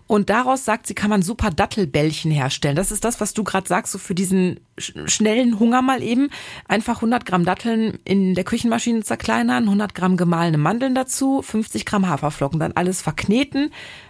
Und 0.07 0.31
daraus 0.31 0.65
sagt 0.65 0.87
sie, 0.87 0.95
kann 0.95 1.11
man 1.11 1.21
super 1.21 1.51
Dattelbällchen 1.51 2.31
herstellen. 2.31 2.75
Das 2.75 2.91
ist 2.91 3.03
das, 3.05 3.21
was 3.21 3.35
du 3.35 3.43
gerade 3.43 3.67
sagst, 3.67 3.91
so 3.91 3.99
für 3.99 4.15
diesen 4.15 4.59
sch- 4.79 5.07
schnellen 5.07 5.59
Hunger 5.59 5.83
mal 5.83 6.01
eben. 6.01 6.29
Einfach 6.67 6.95
100 6.95 7.27
Gramm 7.27 7.45
Datteln 7.45 7.99
in 8.05 8.33
der 8.33 8.43
Küchenmaschine 8.43 9.03
zerkleinern, 9.03 9.65
100 9.65 9.93
Gramm 9.93 10.17
gemahlene 10.17 10.57
Mandeln 10.57 10.95
dazu, 10.95 11.43
50 11.43 11.85
Gramm 11.85 12.07
Haferflocken, 12.07 12.59
dann 12.59 12.71
alles 12.71 13.03
verkneten. 13.03 13.69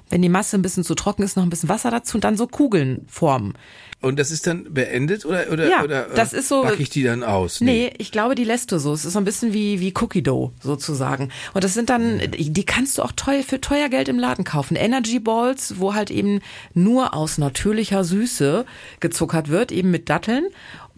Wenn 0.09 0.21
die 0.21 0.29
Masse 0.29 0.57
ein 0.57 0.61
bisschen 0.61 0.85
zu 0.85 0.95
trocken 0.95 1.23
ist, 1.23 1.35
noch 1.35 1.43
ein 1.43 1.49
bisschen 1.49 1.67
Wasser 1.67 1.91
dazu 1.91 2.15
und 2.15 2.23
dann 2.23 2.37
so 2.37 2.47
Kugeln 2.47 3.05
formen. 3.09 3.55
Und 3.99 4.19
das 4.19 4.29
ist 4.29 4.45
dann 4.45 4.71
beendet 4.73 5.25
oder 5.25 5.51
oder 5.51 5.67
Ja, 5.67 5.83
oder 5.83 6.11
äh, 6.11 6.15
das 6.15 6.31
ist 6.31 6.49
so- 6.49 6.69
ich 6.77 6.91
die 6.91 7.01
dann 7.01 7.23
aus? 7.23 7.61
Nee, 7.61 7.91
ich 7.97 8.11
glaube, 8.11 8.35
die 8.35 8.43
lässt 8.43 8.71
du 8.71 8.77
so. 8.77 8.93
Es 8.93 9.05
ist 9.05 9.13
so 9.13 9.19
ein 9.19 9.25
bisschen 9.25 9.53
wie, 9.53 9.79
wie 9.79 9.91
Cookie 9.99 10.21
Dough 10.21 10.51
sozusagen. 10.61 11.29
Und 11.55 11.63
das 11.63 11.73
sind 11.73 11.89
dann, 11.89 12.21
die 12.37 12.63
kannst 12.65 12.99
du 12.99 13.01
auch 13.01 13.11
teuer, 13.11 13.41
für 13.41 13.59
teuer 13.59 13.89
Geld 13.89 14.07
im 14.07 14.19
Laden 14.19 14.43
kaufen. 14.43 14.75
Energy 14.75 15.17
Balls, 15.19 15.79
wo 15.79 15.95
halt 15.95 16.11
eben 16.11 16.41
nur 16.75 17.15
aus 17.15 17.39
natürlicher 17.39 18.03
Süße 18.03 18.65
gezuckert 18.99 19.49
wird, 19.49 19.71
eben 19.71 19.89
mit 19.89 20.09
Datteln. 20.09 20.45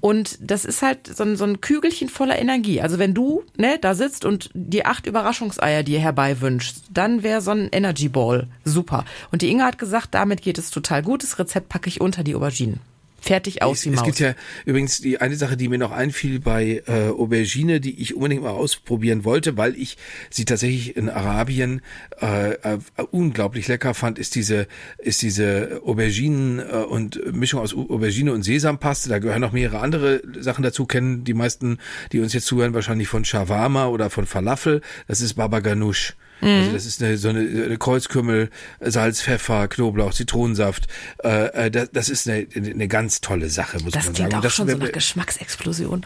Und 0.02 0.38
das 0.42 0.66
ist 0.66 0.82
halt 0.82 1.08
so 1.08 1.24
ein, 1.24 1.36
so 1.36 1.46
ein 1.46 1.62
Kügelchen 1.62 2.10
voller 2.10 2.40
Energie. 2.40 2.82
Also 2.82 3.00
wenn 3.00 3.14
du 3.14 3.44
ne, 3.58 3.78
da 3.80 3.94
sitzt 3.96 4.26
und 4.26 4.50
die 4.54 4.86
acht 4.86 5.06
Überraschungseier 5.06 5.84
dir 5.84 6.00
herbei 6.00 6.42
wünschst, 6.42 6.86
dann 6.94 7.24
wäre 7.24 7.42
so 7.42 7.52
ein 7.52 7.70
Energy 7.72 8.10
Ball 8.10 8.48
super. 8.64 9.06
Und 9.32 9.42
die 9.42 9.50
Inge 9.50 9.66
hat 9.66 9.78
gesagt, 9.78 10.14
damit 10.14 10.42
geht 10.42 10.58
es 10.58 10.72
total 10.72 11.04
gut. 11.04 11.24
Das 11.24 11.40
Rezept 11.40 11.70
packe 11.70 11.90
ich 11.90 12.02
unter 12.02 12.24
die 12.24 12.36
Auberginen. 12.36 12.80
Fertig 13.22 13.62
aus 13.62 13.78
Es, 13.80 13.84
die 13.84 13.90
es 13.90 14.04
gibt 14.04 14.20
ja 14.20 14.34
übrigens 14.66 15.02
die 15.02 15.20
eine 15.20 15.36
Sache, 15.36 15.58
die 15.58 15.68
mir 15.68 15.78
noch 15.78 15.92
einfiel 15.92 16.40
bei 16.40 16.84
äh, 16.88 17.10
Aubergine, 17.10 17.80
die 17.80 18.02
ich 18.02 18.16
unbedingt 18.16 18.44
mal 18.44 18.52
ausprobieren 18.52 19.26
wollte, 19.26 19.58
weil 19.58 19.76
ich 19.76 19.98
sie 20.30 20.46
tatsächlich 20.46 20.96
in 20.98 21.10
Arabien 21.10 21.82
äh, 22.22 22.52
äh, 22.54 22.78
unglaublich 23.12 23.68
lecker 23.68 23.94
fand, 23.94 24.20
ist 24.20 24.36
diese 24.36 24.68
ist 24.98 25.22
diese 25.22 25.82
Auberginen 25.86 26.60
äh, 26.60 26.64
und 26.78 27.20
Mischung 27.36 27.60
aus 27.62 27.74
Au- 27.76 27.90
Aubergine 27.90 28.34
und 28.34 28.44
Sesampaste. 28.44 29.10
Da 29.10 29.20
gehören 29.20 29.42
noch 29.42 29.52
mehrere 29.52 29.80
andere 29.80 30.22
Sachen 30.40 30.64
dazu. 30.64 30.86
Kennen 30.86 31.24
die 31.24 31.34
meisten, 31.34 31.78
die 32.12 32.20
uns 32.20 32.34
jetzt 32.34 32.46
zuhören, 32.48 32.74
wahrscheinlich 32.74 33.08
von 33.08 33.26
Shawarma 33.26 33.88
oder 33.88 34.10
von 34.10 34.26
Falafel. 34.26 34.82
Das 35.08 35.22
ist 35.22 35.34
Baba 35.36 35.60
Ganoush. 35.60 36.16
Mhm. 36.42 36.48
Also 36.48 36.72
das 36.74 36.86
ist 36.86 37.04
eine, 37.04 37.18
so 37.18 37.30
eine, 37.30 37.40
eine 37.40 37.78
Kreuzkümmel, 37.78 38.50
Salz, 38.80 39.22
Pfeffer, 39.22 39.68
Knoblauch, 39.68 40.14
Zitronensaft. 40.14 40.88
Äh, 41.24 41.68
äh, 41.68 41.72
das, 41.72 41.90
das 41.92 42.10
ist 42.10 42.28
eine, 42.28 42.48
eine 42.56 42.88
ganz 42.88 43.22
tolle 43.22 43.50
Sache, 43.50 43.80
muss 43.84 43.94
das 43.94 44.06
man 44.06 44.14
klingt 44.14 44.18
sagen. 44.18 44.34
auch 44.34 44.38
Und 44.38 44.46
das, 44.46 44.54
schon 44.54 44.68
so 44.68 44.74
wenn 44.74 44.80
nach 44.80 44.92
Geschmacksexplosion. 44.92 46.06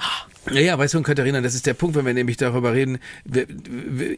Ja, 0.51 0.59
ja, 0.59 0.77
weißt 0.77 0.93
du, 0.93 1.01
Katharina, 1.01 1.41
das 1.41 1.55
ist 1.55 1.65
der 1.65 1.73
Punkt, 1.73 1.95
wenn 1.95 2.05
wir 2.05 2.13
nämlich 2.13 2.37
darüber 2.37 2.73
reden. 2.73 2.99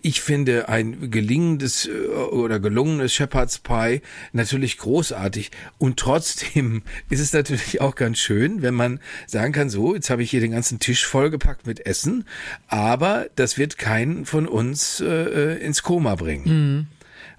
Ich 0.01 0.21
finde 0.21 0.69
ein 0.69 1.11
gelingendes 1.11 1.87
äh, 1.87 1.91
oder 1.91 2.59
gelungenes 2.59 3.13
Shepherd's 3.13 3.59
Pie 3.59 4.01
natürlich 4.33 4.77
großartig. 4.77 5.51
Und 5.77 5.97
trotzdem 5.97 6.81
ist 7.09 7.19
es 7.19 7.33
natürlich 7.33 7.81
auch 7.81 7.95
ganz 7.95 8.17
schön, 8.17 8.61
wenn 8.61 8.73
man 8.73 8.99
sagen 9.27 9.53
kann, 9.53 9.69
so, 9.69 9.93
jetzt 9.93 10.09
habe 10.09 10.23
ich 10.23 10.31
hier 10.31 10.41
den 10.41 10.51
ganzen 10.51 10.79
Tisch 10.79 11.05
vollgepackt 11.05 11.67
mit 11.67 11.85
Essen, 11.85 12.25
aber 12.67 13.27
das 13.35 13.57
wird 13.57 13.77
keinen 13.77 14.25
von 14.25 14.47
uns 14.47 14.99
äh, 15.01 15.57
ins 15.59 15.83
Koma 15.83 16.15
bringen. 16.15 16.87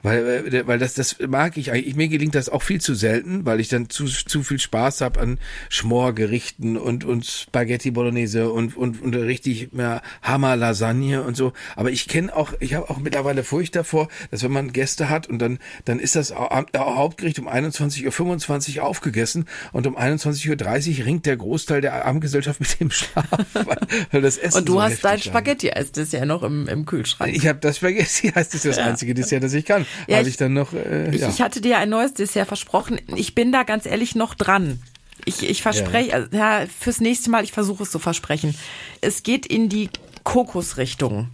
Weil, 0.02 0.66
weil 0.66 0.78
das, 0.78 0.94
das 0.94 1.16
mag 1.26 1.56
ich 1.56 1.72
eigentlich. 1.72 1.96
Mir 1.96 2.08
gelingt 2.08 2.34
das 2.34 2.48
auch 2.48 2.62
viel 2.62 2.80
zu 2.80 2.94
selten, 2.94 3.44
weil 3.46 3.60
ich 3.60 3.68
dann 3.68 3.88
zu, 3.88 4.04
zu 4.06 4.42
viel 4.42 4.58
Spaß 4.60 5.00
habe 5.00 5.20
an 5.20 5.38
Schmorgerichten 5.68 6.76
und, 6.76 7.04
und 7.04 7.24
Spaghetti 7.26 7.90
Bolognese 7.90 8.50
und, 8.50 8.76
und, 8.76 9.00
und 9.02 9.14
richtig 9.14 9.72
mehr 9.72 10.02
Hammer 10.22 10.56
Lasagne 10.56 11.22
und 11.22 11.36
so. 11.36 11.52
Aber 11.74 11.90
ich 11.90 12.06
kenne 12.08 12.34
auch, 12.36 12.52
ich 12.60 12.74
habe 12.74 12.90
auch 12.90 12.98
mittlerweile 12.98 13.42
Furcht 13.44 13.74
davor, 13.76 14.08
dass 14.30 14.42
wenn 14.42 14.52
man 14.52 14.72
Gäste 14.72 15.08
hat 15.08 15.26
und 15.28 15.38
dann, 15.38 15.58
dann 15.86 15.98
ist 15.98 16.14
das 16.16 16.34
Hau- 16.34 16.50
Hauptgericht 16.76 17.38
um 17.38 17.48
21.25 17.48 18.78
Uhr 18.78 18.84
aufgegessen 18.84 19.46
und 19.72 19.86
um 19.86 19.96
21.30 19.96 21.00
Uhr 21.00 21.06
ringt 21.06 21.26
der 21.26 21.36
Großteil 21.36 21.80
der 21.80 22.04
Abendgesellschaft 22.04 22.60
mit 22.60 22.78
dem 22.80 22.90
Schlaf, 22.90 23.26
weil, 23.54 23.78
weil 24.12 24.22
das 24.22 24.36
Essen 24.36 24.58
Und 24.58 24.68
du 24.68 24.74
so 24.74 24.82
hast 24.82 25.02
dein 25.04 25.12
war. 25.12 25.18
Spaghetti-Eis-Dessert 25.18 26.26
noch 26.26 26.42
im, 26.42 26.68
im 26.68 26.84
Kühlschrank. 26.84 27.34
Ich 27.34 27.46
habe 27.46 27.58
das 27.60 27.76
Spaghetti, 27.78 28.28
heißt 28.34 28.52
das 28.54 28.64
ist 28.64 28.66
das 28.66 28.78
einzige 28.78 29.14
Dessert, 29.14 29.42
das 29.42 29.54
ich 29.54 29.64
kann. 29.64 29.85
Ja, 30.08 30.18
habe 30.18 30.28
ich- 30.28 30.36
dann 30.36 30.52
noch, 30.52 30.72
äh, 30.72 31.14
Ich, 31.14 31.20
ja. 31.20 31.28
ich 31.28 31.40
hatte 31.40 31.60
dir 31.60 31.78
ein 31.78 31.88
neues 31.88 32.14
Dessert 32.14 32.48
versprochen. 32.48 33.00
Ich 33.14 33.34
bin 33.34 33.52
da 33.52 33.62
ganz 33.62 33.86
ehrlich 33.86 34.14
noch 34.14 34.34
dran. 34.34 34.80
Ich, 35.24 35.48
ich 35.48 35.62
verspreche, 35.62 36.12
also, 36.14 36.28
ja, 36.36 36.64
fürs 36.78 37.00
nächste 37.00 37.30
Mal, 37.30 37.42
ich 37.42 37.52
versuche 37.52 37.82
es 37.84 37.90
zu 37.90 37.98
versprechen. 37.98 38.54
Es 39.00 39.22
geht 39.22 39.46
in 39.46 39.68
die 39.68 39.88
Kokosrichtung 40.24 41.28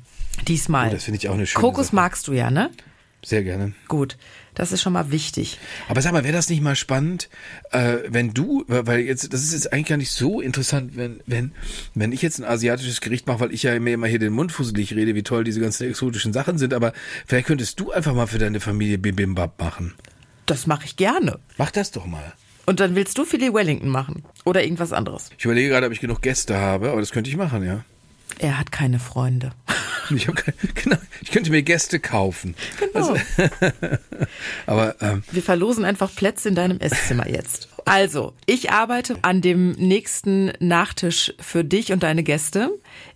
diesmal. 0.49 0.89
Oh, 0.89 0.93
das 0.93 1.05
finde 1.05 1.19
ich 1.19 1.29
auch 1.29 1.35
eine 1.35 1.47
schöne 1.47 1.61
Kokos 1.63 1.87
Sache. 1.89 1.97
magst 1.97 2.29
du 2.29 2.33
ja, 2.33 2.51
ne? 2.51 2.71
Sehr 3.25 3.43
gerne. 3.45 3.73
Gut, 3.89 4.17
das 4.55 4.73
ist 4.73 4.83
schon 4.83 4.93
mal 4.93 5.11
wichtig. 5.11 5.59
Aber 5.89 6.03
sag 6.03 6.13
mal, 6.13 6.25
wäre 6.25 6.35
das 6.35 6.51
nicht 6.51 6.61
mal 6.61 6.77
spannend, 6.77 7.29
äh, 7.71 7.99
wenn 8.09 8.35
du, 8.35 8.65
weil 8.67 9.01
jetzt, 9.01 9.33
das 9.33 9.43
ist 9.43 9.53
jetzt 9.53 9.73
eigentlich 9.73 9.87
gar 9.87 9.97
nicht 9.97 10.11
so 10.11 10.41
interessant, 10.41 10.97
wenn, 10.97 11.21
wenn, 11.27 11.53
wenn 11.95 12.13
ich 12.13 12.23
jetzt 12.23 12.39
ein 12.39 12.45
asiatisches 12.45 13.01
Gericht 13.01 13.27
mache, 13.27 13.41
weil 13.41 13.53
ich 13.55 13.63
ja 13.63 13.79
mir 13.79 13.95
immer 13.95 14.07
hier 14.07 14.19
den 14.19 14.33
Mund 14.33 14.53
fusselig 14.53 14.95
rede, 14.95 15.15
wie 15.15 15.23
toll 15.23 15.45
diese 15.45 15.61
ganzen 15.61 15.89
exotischen 15.89 16.33
Sachen 16.33 16.59
sind, 16.59 16.75
aber 16.75 16.93
vielleicht 17.27 17.47
könntest 17.47 17.81
du 17.81 17.93
einfach 17.93 18.15
mal 18.15 18.27
für 18.27 18.39
deine 18.39 18.61
Familie 18.61 18.99
Bibimbap 18.99 19.59
machen. 19.59 19.95
Das 20.47 20.67
mache 20.67 20.85
ich 20.85 20.97
gerne. 20.97 21.39
Mach 21.57 21.71
das 21.71 21.93
doch 21.93 22.07
mal. 22.07 22.33
Und 22.67 22.81
dann 22.81 22.95
willst 22.95 23.19
du 23.19 23.25
Philly 23.25 23.53
Wellington 23.53 23.89
machen. 23.89 24.23
Oder 24.45 24.63
irgendwas 24.63 24.93
anderes. 24.93 25.31
Ich 25.39 25.45
überlege 25.45 25.69
gerade, 25.69 25.87
ob 25.87 25.93
ich 25.93 26.01
genug 26.01 26.23
Gäste 26.23 26.57
habe, 26.57 26.91
aber 26.91 27.01
das 27.01 27.11
könnte 27.11 27.31
ich 27.31 27.37
machen, 27.37 27.65
ja. 27.65 27.85
Er 28.39 28.59
hat 28.59 28.73
keine 28.73 28.99
Freunde. 28.99 29.53
Ich, 30.17 30.29
hab 30.29 30.37
genau, 30.75 30.97
ich 31.21 31.31
könnte 31.31 31.51
mir 31.51 31.63
Gäste 31.63 31.99
kaufen. 32.01 32.55
Genau. 32.79 33.17
Aber 34.67 34.97
ähm, 35.01 35.23
Wir 35.31 35.43
verlosen 35.43 35.85
einfach 35.85 36.15
Plätze 36.15 36.49
in 36.49 36.55
deinem 36.55 36.79
Esszimmer 36.79 37.29
jetzt. 37.29 37.69
Also, 37.85 38.33
ich 38.47 38.71
arbeite 38.71 39.17
an 39.23 39.41
dem 39.41 39.73
nächsten 39.73 40.53
Nachtisch 40.61 41.35
für 41.41 41.65
dich 41.65 41.93
und 41.93 42.03
deine 42.03 42.23
Gäste. 42.23 42.71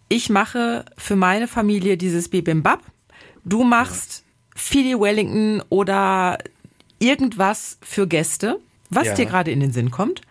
Ich 0.09 0.29
mache 0.29 0.85
für 0.99 1.17
meine 1.17 1.49
Familie 1.49 1.97
dieses 1.97 2.29
Bibimbap. 2.29 2.81
Du 3.45 3.63
machst 3.65 4.25
Philly 4.55 4.99
Wellington 4.99 5.63
oder 5.69 6.39
irgendwas 6.99 7.79
für 7.83 8.07
Gäste, 8.07 8.59
was 8.91 9.07
Ja. 9.07 9.15
dir 9.15 9.27
gerade 9.27 9.51
in 9.51 9.61
den 9.61 9.73
Sinn 9.73 9.91
kommt. 9.91 10.23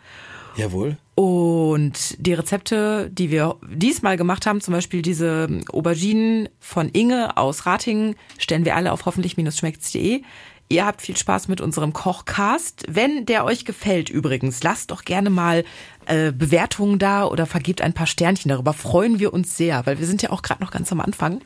jawohl. 0.57 0.97
Und 1.15 2.17
die 2.19 2.33
Rezepte, 2.33 3.09
die 3.09 3.31
wir 3.31 3.55
diesmal 3.69 4.17
gemacht 4.17 4.45
haben, 4.45 4.59
zum 4.59 4.73
Beispiel 4.73 5.01
diese 5.01 5.47
Auberginen 5.71 6.49
von 6.59 6.89
Inge 6.89 7.37
aus 7.37 7.65
Ratingen, 7.65 8.15
stellen 8.37 8.65
wir 8.65 8.75
alle 8.75 8.91
auf 8.91 9.05
hoffentlich-schmeckt's.de. 9.05 10.21
Ihr 10.67 10.85
habt 10.85 11.01
viel 11.01 11.15
Spaß 11.15 11.47
mit 11.47 11.61
unserem 11.61 11.93
Kochcast. 11.93 12.85
Wenn 12.89 13.25
der 13.25 13.45
euch 13.45 13.65
gefällt 13.65 14.09
übrigens, 14.09 14.63
lasst 14.63 14.89
doch 14.89 15.05
gerne 15.05 15.29
mal 15.29 15.63
äh, 16.07 16.31
Bewertungen 16.31 16.97
da 16.97 17.25
oder 17.25 17.45
vergebt 17.45 17.81
ein 17.81 17.93
paar 17.93 18.07
Sternchen. 18.07 18.49
Darüber 18.49 18.73
freuen 18.73 19.19
wir 19.19 19.31
uns 19.31 19.55
sehr, 19.55 19.85
weil 19.85 19.99
wir 19.99 20.07
sind 20.07 20.23
ja 20.23 20.31
auch 20.31 20.41
gerade 20.41 20.63
noch 20.63 20.71
ganz 20.71 20.91
am 20.91 21.01
Anfang. 21.01 21.41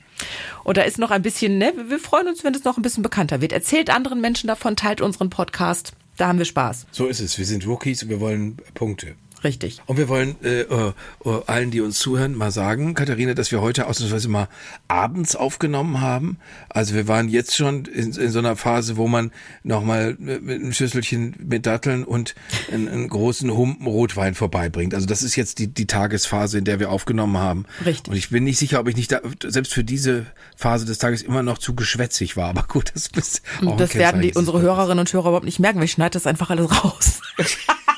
Und 0.64 0.78
da 0.78 0.84
ist 0.84 1.00
noch 1.00 1.12
ein 1.12 1.22
bisschen, 1.22 1.58
ne, 1.58 1.74
wir 1.90 2.00
freuen 2.00 2.28
uns, 2.28 2.46
wenn 2.46 2.56
es 2.56 2.64
noch 2.64 2.78
ein 2.78 2.82
bisschen 2.82 3.04
bekannter 3.04 3.42
wird. 3.42 3.52
Erzählt 3.52 3.90
anderen 3.90 4.22
Menschen 4.22 4.48
davon, 4.48 4.78
teilt 4.78 5.02
unseren 5.02 5.30
Podcast. 5.30 5.92
Da 6.16 6.30
haben 6.30 6.38
wir 6.38 6.46
Spaß. 6.46 6.88
So 6.92 7.08
ist 7.08 7.20
es. 7.20 7.38
Wir 7.38 7.46
sind 7.46 7.68
Rookies 7.68 8.04
und 8.04 8.10
wir 8.10 8.22
wollen 8.22 8.58
Punkte. 8.74 9.16
Richtig. 9.44 9.82
Und 9.86 9.98
wir 9.98 10.10
wollen 10.10 10.36
äh, 10.44 10.62
äh, 10.62 10.94
äh, 11.26 11.42
allen, 11.48 11.72
die 11.72 11.82
uns 11.82 12.00
zuhören, 12.00 12.36
mal 12.36 12.52
sagen, 12.52 12.94
Katharina, 12.94 13.34
dass 13.34 13.52
wir 13.52 13.62
heute 13.62 13.88
ausnahmsweise 13.88 14.28
mal 14.28 14.50
abends 14.88 15.36
aufgenommen 15.36 16.02
haben. 16.02 16.38
Also 16.70 16.94
wir 16.96 17.08
waren 17.08 17.30
jetzt 17.30 17.56
schon 17.56 17.86
in, 17.86 18.12
in 18.14 18.32
so 18.32 18.40
einer 18.40 18.56
Phase, 18.56 18.98
wo 18.98 19.08
man 19.08 19.32
nochmal 19.64 20.16
mit, 20.20 20.44
mit 20.44 20.62
einem 20.62 20.74
Schüsselchen 20.74 21.36
mit 21.40 21.66
Datteln 21.66 22.04
und 22.04 22.36
einen, 22.72 22.90
einen 22.90 23.08
großen 23.08 23.52
Humpen 23.52 23.88
Rotwein 23.88 24.36
vorbeibringt. 24.36 24.94
Also 24.94 25.06
das 25.06 25.24
ist 25.24 25.36
jetzt 25.36 25.60
die, 25.60 25.68
die 25.68 25.88
Tagesphase, 25.88 26.58
in 26.58 26.66
der 26.66 26.80
wir 26.80 26.90
aufgenommen 26.90 27.38
haben. 27.38 27.66
Richtig. 27.86 28.12
Und 28.12 28.18
ich 28.18 28.30
bin 28.30 28.44
nicht 28.44 28.58
sicher, 28.58 28.80
ob 28.80 28.88
ich 28.88 28.96
nicht 28.96 29.12
da, 29.12 29.22
selbst 29.44 29.74
für 29.74 29.84
diese 29.84 30.26
Phase 30.56 30.86
des 30.86 30.98
Tages 30.98 31.22
immer 31.22 31.44
noch 31.44 31.58
zu 31.58 31.76
geschwätzig 31.76 32.36
war. 32.36 32.50
Aber 32.50 32.64
gut, 32.64 32.92
das 32.94 33.08
ist 33.08 33.42
auch 33.66 33.78
Das 33.78 33.96
werden 33.96 34.22
die, 34.22 34.34
unsere 34.34 34.62
Hörerinnen 34.62 35.00
und 35.00 35.14
Hörer 35.14 35.30
überhaupt 35.30 35.46
nicht 35.46 35.60
merken. 35.60 35.80
Wir 35.80 35.88
schneiden 35.88 36.14
das 36.14 36.28
einfach 36.28 36.50
alles 36.50 36.84
raus. 36.84 37.22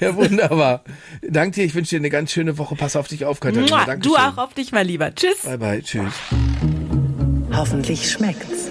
Ja, 0.00 0.14
wunderbar. 0.14 0.84
Danke 1.22 1.56
dir. 1.56 1.64
Ich 1.64 1.74
wünsche 1.74 1.90
dir 1.90 1.98
eine 1.98 2.10
ganz 2.10 2.30
schöne 2.32 2.58
Woche. 2.58 2.76
Pass 2.76 2.96
auf 2.96 3.08
dich 3.08 3.24
auf, 3.24 3.40
Katharina. 3.40 3.84
Mua, 3.84 3.96
du 3.96 4.16
auch 4.16 4.38
auf 4.38 4.54
dich, 4.54 4.72
mein 4.72 4.86
Lieber. 4.86 5.14
Tschüss. 5.14 5.40
Bye, 5.42 5.58
bye. 5.58 5.82
Tschüss. 5.82 6.14
Hoffentlich 7.52 8.10
schmeckt's. 8.10 8.70